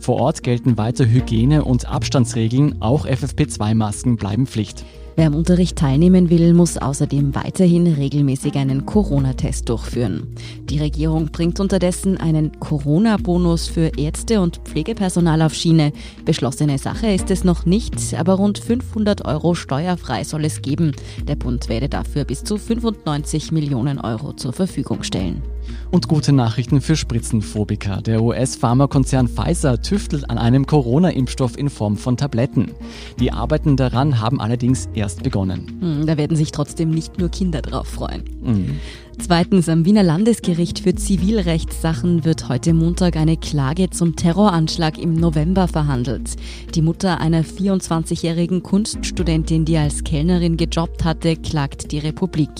Vor 0.00 0.16
Ort 0.16 0.42
gelten 0.42 0.76
weiter 0.76 1.06
Hygiene- 1.06 1.64
und 1.64 1.86
Abstandsregeln, 1.86 2.82
auch 2.82 3.06
FFP2-Masken 3.06 4.16
bleiben 4.16 4.48
Pflicht. 4.48 4.84
Wer 5.14 5.26
am 5.26 5.34
Unterricht 5.34 5.76
teilnehmen 5.76 6.30
will, 6.30 6.54
muss 6.54 6.78
außerdem 6.78 7.34
weiterhin 7.34 7.86
regelmäßig 7.86 8.54
einen 8.54 8.86
Corona-Test 8.86 9.68
durchführen. 9.68 10.34
Die 10.70 10.78
Regierung 10.78 11.26
bringt 11.26 11.60
unterdessen 11.60 12.16
einen 12.16 12.58
Corona-Bonus 12.60 13.68
für 13.68 13.92
Ärzte 13.98 14.40
und 14.40 14.60
Pflegepersonal 14.64 15.42
auf 15.42 15.52
Schiene. 15.52 15.92
Beschlossene 16.24 16.78
Sache 16.78 17.08
ist 17.08 17.30
es 17.30 17.44
noch 17.44 17.66
nicht, 17.66 17.94
aber 18.14 18.34
rund 18.34 18.58
500 18.58 19.26
Euro 19.26 19.54
steuerfrei 19.54 20.24
soll 20.24 20.46
es 20.46 20.62
geben. 20.62 20.92
Der 21.28 21.36
Bund 21.36 21.68
werde 21.68 21.90
dafür 21.90 22.24
bis 22.24 22.42
zu 22.42 22.56
95 22.56 23.52
Millionen 23.52 23.98
Euro 23.98 24.32
zur 24.32 24.54
Verfügung 24.54 25.02
stellen. 25.02 25.42
Und 25.90 26.08
gute 26.08 26.32
Nachrichten 26.32 26.80
für 26.80 26.96
Spritzenphobiker. 26.96 28.00
Der 28.02 28.22
US-Pharmakonzern 28.22 29.28
Pfizer 29.28 29.80
tüftelt 29.80 30.30
an 30.30 30.38
einem 30.38 30.66
Corona-Impfstoff 30.66 31.58
in 31.58 31.70
Form 31.70 31.96
von 31.96 32.16
Tabletten. 32.16 32.72
Die 33.20 33.32
Arbeiten 33.32 33.76
daran 33.76 34.20
haben 34.20 34.40
allerdings 34.40 34.88
erst 34.94 35.22
begonnen. 35.22 35.78
Hm, 35.80 36.06
da 36.06 36.16
werden 36.16 36.36
sich 36.36 36.52
trotzdem 36.52 36.90
nicht 36.90 37.18
nur 37.18 37.28
Kinder 37.28 37.62
drauf 37.62 37.88
freuen. 37.88 38.24
Mhm. 38.42 38.80
Zweitens, 39.18 39.68
am 39.68 39.84
Wiener 39.84 40.02
Landesgericht 40.02 40.80
für 40.80 40.94
Zivilrechtssachen 40.94 42.24
wird 42.24 42.48
heute 42.48 42.72
Montag 42.72 43.16
eine 43.16 43.36
Klage 43.36 43.90
zum 43.90 44.16
Terroranschlag 44.16 44.98
im 44.98 45.14
November 45.14 45.68
verhandelt. 45.68 46.30
Die 46.74 46.82
Mutter 46.82 47.20
einer 47.20 47.44
24-jährigen 47.44 48.62
Kunststudentin, 48.62 49.64
die 49.64 49.76
als 49.76 50.02
Kellnerin 50.02 50.56
gejobbt 50.56 51.04
hatte, 51.04 51.36
klagt 51.36 51.92
die 51.92 51.98
Republik. 51.98 52.50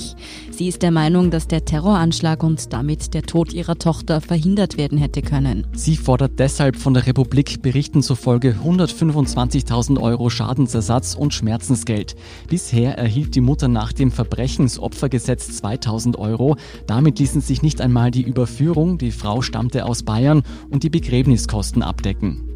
Sie 0.62 0.68
ist 0.68 0.82
der 0.82 0.92
Meinung, 0.92 1.32
dass 1.32 1.48
der 1.48 1.64
Terroranschlag 1.64 2.44
und 2.44 2.72
damit 2.72 3.14
der 3.14 3.22
Tod 3.22 3.52
ihrer 3.52 3.78
Tochter 3.78 4.20
verhindert 4.20 4.76
werden 4.76 4.96
hätte 4.96 5.20
können. 5.20 5.66
Sie 5.72 5.96
fordert 5.96 6.38
deshalb 6.38 6.76
von 6.76 6.94
der 6.94 7.04
Republik 7.08 7.62
Berichten 7.62 8.00
zufolge 8.00 8.54
125.000 8.64 10.00
Euro 10.00 10.30
Schadensersatz 10.30 11.16
und 11.16 11.34
Schmerzensgeld. 11.34 12.14
Bisher 12.48 12.96
erhielt 12.96 13.34
die 13.34 13.40
Mutter 13.40 13.66
nach 13.66 13.92
dem 13.92 14.12
Verbrechensopfergesetz 14.12 15.56
2000 15.56 16.16
Euro. 16.16 16.54
Damit 16.86 17.18
ließen 17.18 17.40
sich 17.40 17.62
nicht 17.62 17.80
einmal 17.80 18.12
die 18.12 18.22
Überführung, 18.22 18.98
die 18.98 19.10
Frau 19.10 19.42
stammte 19.42 19.84
aus 19.84 20.04
Bayern, 20.04 20.44
und 20.70 20.84
die 20.84 20.90
Begräbniskosten 20.90 21.82
abdecken. 21.82 22.51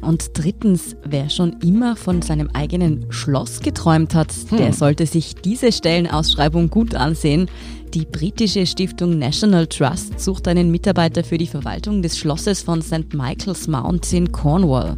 Und 0.00 0.30
drittens, 0.34 0.96
wer 1.04 1.28
schon 1.28 1.56
immer 1.62 1.94
von 1.94 2.22
seinem 2.22 2.48
eigenen 2.52 3.06
Schloss 3.10 3.60
geträumt 3.60 4.14
hat, 4.14 4.32
hm. 4.48 4.58
der 4.58 4.72
sollte 4.72 5.06
sich 5.06 5.34
diese 5.34 5.72
Stellenausschreibung 5.72 6.70
gut 6.70 6.94
ansehen. 6.94 7.50
Die 7.92 8.06
britische 8.06 8.66
Stiftung 8.66 9.18
National 9.18 9.66
Trust 9.66 10.20
sucht 10.20 10.48
einen 10.48 10.70
Mitarbeiter 10.70 11.24
für 11.24 11.38
die 11.38 11.46
Verwaltung 11.46 12.02
des 12.02 12.16
Schlosses 12.18 12.62
von 12.62 12.82
St. 12.82 13.14
Michael's 13.14 13.66
Mount 13.66 14.12
in 14.12 14.32
Cornwall. 14.32 14.96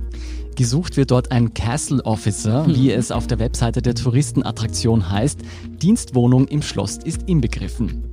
Gesucht 0.55 0.99
wird 0.99 1.11
dort 1.11 1.33
ein 1.33 1.55
Castle 1.55 2.05
Officer, 2.05 2.67
hm. 2.67 2.77
wie 2.77 2.93
es 2.93 3.11
auf 3.11 3.27
der 3.27 3.39
Webseite 3.39 3.83
der 3.83 3.95
Touristenattraktion 3.95 5.11
heißt. 5.11 5.41
Dienstwohnung 5.81 6.47
im 6.49 6.63
Schloss 6.63 6.99
ist 6.99 7.23
inbegriffen. 7.27 8.05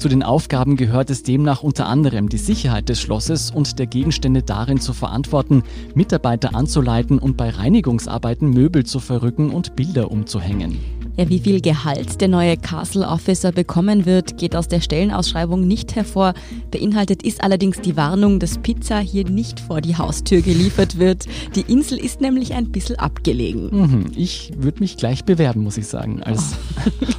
Zu 0.00 0.08
den 0.08 0.22
Aufgaben 0.22 0.76
gehört 0.76 1.10
es 1.10 1.24
demnach 1.24 1.62
unter 1.62 1.86
anderem, 1.86 2.30
die 2.30 2.38
Sicherheit 2.38 2.88
des 2.88 3.02
Schlosses 3.02 3.50
und 3.50 3.78
der 3.78 3.86
Gegenstände 3.86 4.42
darin 4.42 4.80
zu 4.80 4.94
verantworten, 4.94 5.62
Mitarbeiter 5.94 6.54
anzuleiten 6.54 7.18
und 7.18 7.36
bei 7.36 7.50
Reinigungsarbeiten 7.50 8.48
Möbel 8.48 8.86
zu 8.86 8.98
verrücken 8.98 9.50
und 9.50 9.76
Bilder 9.76 10.10
umzuhängen. 10.10 10.78
Ja, 11.20 11.28
wie 11.28 11.38
viel 11.38 11.60
Gehalt 11.60 12.22
der 12.22 12.28
neue 12.28 12.56
Castle 12.56 13.06
Officer 13.06 13.52
bekommen 13.52 14.06
wird, 14.06 14.38
geht 14.38 14.56
aus 14.56 14.68
der 14.68 14.80
Stellenausschreibung 14.80 15.68
nicht 15.68 15.94
hervor. 15.94 16.32
Beinhaltet 16.70 17.22
ist 17.22 17.44
allerdings 17.44 17.78
die 17.82 17.94
Warnung, 17.94 18.38
dass 18.38 18.56
Pizza 18.56 19.00
hier 19.00 19.28
nicht 19.28 19.60
vor 19.60 19.82
die 19.82 19.98
Haustür 19.98 20.40
geliefert 20.40 20.98
wird. 20.98 21.26
Die 21.56 21.70
Insel 21.70 21.98
ist 21.98 22.22
nämlich 22.22 22.54
ein 22.54 22.72
bisschen 22.72 22.98
abgelegen. 22.98 23.68
Mhm, 23.70 24.06
ich 24.16 24.50
würde 24.56 24.80
mich 24.80 24.96
gleich 24.96 25.26
bewerben, 25.26 25.62
muss 25.62 25.76
ich 25.76 25.88
sagen, 25.88 26.22
als 26.22 26.54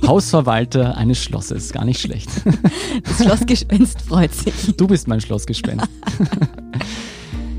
oh. 0.01 0.07
Hausverwalter 0.07 0.97
eines 0.97 1.23
Schlosses. 1.23 1.71
Gar 1.71 1.85
nicht 1.85 2.01
schlecht. 2.01 2.29
Das 3.03 3.23
Schlossgespenst 3.23 4.01
freut 4.01 4.33
sich. 4.33 4.75
Du 4.77 4.87
bist 4.87 5.07
mein 5.07 5.21
Schlossgespenst. 5.21 5.85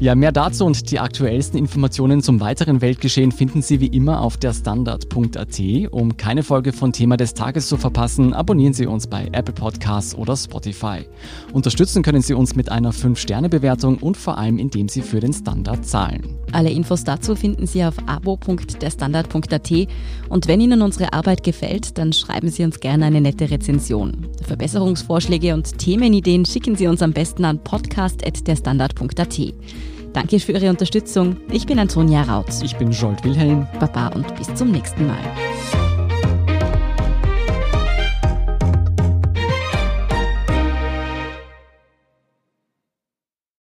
Ja, 0.03 0.17
mehr 0.17 0.33
dazu 0.33 0.65
und 0.65 0.91
die 0.91 0.99
aktuellsten 0.99 1.57
Informationen 1.57 2.25
zum 2.25 2.41
weiteren 2.41 2.81
Weltgeschehen 2.81 3.31
finden 3.31 3.63
Sie 3.63 3.79
wie 3.79 3.87
immer 3.87 4.21
auf 4.21 4.37
der 4.37 4.53
Standard.at. 4.53 5.61
Um 5.93 6.17
keine 6.17 6.43
Folge 6.43 6.73
von 6.73 6.93
Thema 6.93 7.17
des 7.17 7.35
Tages 7.35 7.69
zu 7.69 7.77
verpassen, 7.77 8.33
abonnieren 8.35 8.73
Sie 8.73 8.87
uns 8.87 9.07
bei 9.07 9.29
Apple 9.31 9.55
Podcasts 9.55 10.17
oder 10.17 10.37
Spotify. 10.37 11.07
Unterstützen 11.53 12.03
können 12.03 12.21
Sie 12.21 12.35
uns 12.35 12.57
mit 12.57 12.69
einer 12.69 12.93
5-Sterne-Bewertung 12.93 13.99
und 13.99 14.17
vor 14.17 14.39
allem, 14.39 14.59
indem 14.59 14.89
Sie 14.89 15.03
für 15.03 15.21
den 15.21 15.33
Standard 15.33 15.87
zahlen. 15.87 16.37
Alle 16.51 16.71
Infos 16.71 17.05
dazu 17.05 17.37
finden 17.37 17.69
Sie 17.69 17.85
auf 17.85 17.95
abo.derstandard.at 18.07 19.71
und 20.29 20.49
wenn 20.49 20.61
Ihnen 20.61 20.83
unsere 20.83 21.13
Arbeit 21.13 21.45
gefällt, 21.45 21.97
dann 21.97 22.13
schreiben 22.13 22.49
Sie 22.49 22.65
uns 22.65 22.81
gerne 22.81 23.05
eine 23.05 23.21
nette 23.21 23.53
Rezension. 23.53 24.27
Verbesserungsvorschläge 24.45 25.55
und 25.55 25.79
Themenideen 25.79 26.45
schicken 26.45 26.75
Sie 26.75 26.89
uns 26.89 27.03
am 27.03 27.13
besten 27.13 27.45
an 27.45 27.63
podcast.derstandard.at. 27.63 29.53
Danke 30.13 30.39
für 30.41 30.53
Ihre 30.53 30.69
Unterstützung. 30.69 31.37
Ich 31.51 31.67
bin 31.67 31.79
Antonia 31.79 32.23
Raut. 32.23 32.51
Ich 32.63 32.77
bin 32.77 32.93
Jolt 32.93 33.25
Wilhelm. 33.25 33.67
Baba 33.81 34.09
und 34.09 34.35
bis 34.37 34.53
zum 34.55 34.71
nächsten 34.71 35.07
Mal. 35.07 35.23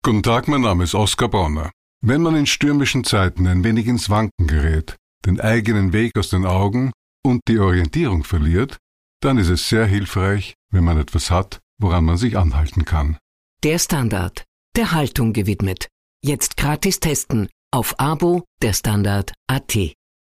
Guten 0.02 0.22
Tag, 0.24 0.48
mein 0.48 0.62
Name 0.62 0.84
ist 0.84 0.94
Oskar 0.94 1.28
Bonner. 1.28 1.70
Wenn 2.02 2.22
man 2.22 2.34
in 2.34 2.46
stürmischen 2.46 3.04
Zeiten 3.04 3.46
ein 3.46 3.62
wenig 3.62 3.86
ins 3.86 4.10
Wanken 4.10 4.46
gerät, 4.46 4.96
den 5.24 5.40
eigenen 5.40 5.92
Weg 5.92 6.18
aus 6.18 6.30
den 6.30 6.46
Augen 6.46 6.90
und 7.22 7.42
die 7.46 7.58
Orientierung 7.58 8.24
verliert, 8.24 8.78
dann 9.20 9.38
ist 9.38 9.50
es 9.50 9.68
sehr 9.68 9.86
hilfreich, 9.86 10.54
wenn 10.72 10.82
man 10.82 10.98
etwas 10.98 11.30
hat, 11.30 11.60
woran 11.78 12.04
man 12.06 12.16
sich 12.16 12.36
anhalten 12.38 12.84
kann. 12.84 13.18
Der 13.62 13.78
Standard, 13.78 14.44
der 14.74 14.92
Haltung 14.92 15.32
gewidmet. 15.32 15.88
Jetzt 16.22 16.58
gratis 16.58 17.00
testen 17.00 17.48
auf 17.72 17.98
Abo 17.98 18.44
der 18.60 18.74
Standard.at. 18.74 19.78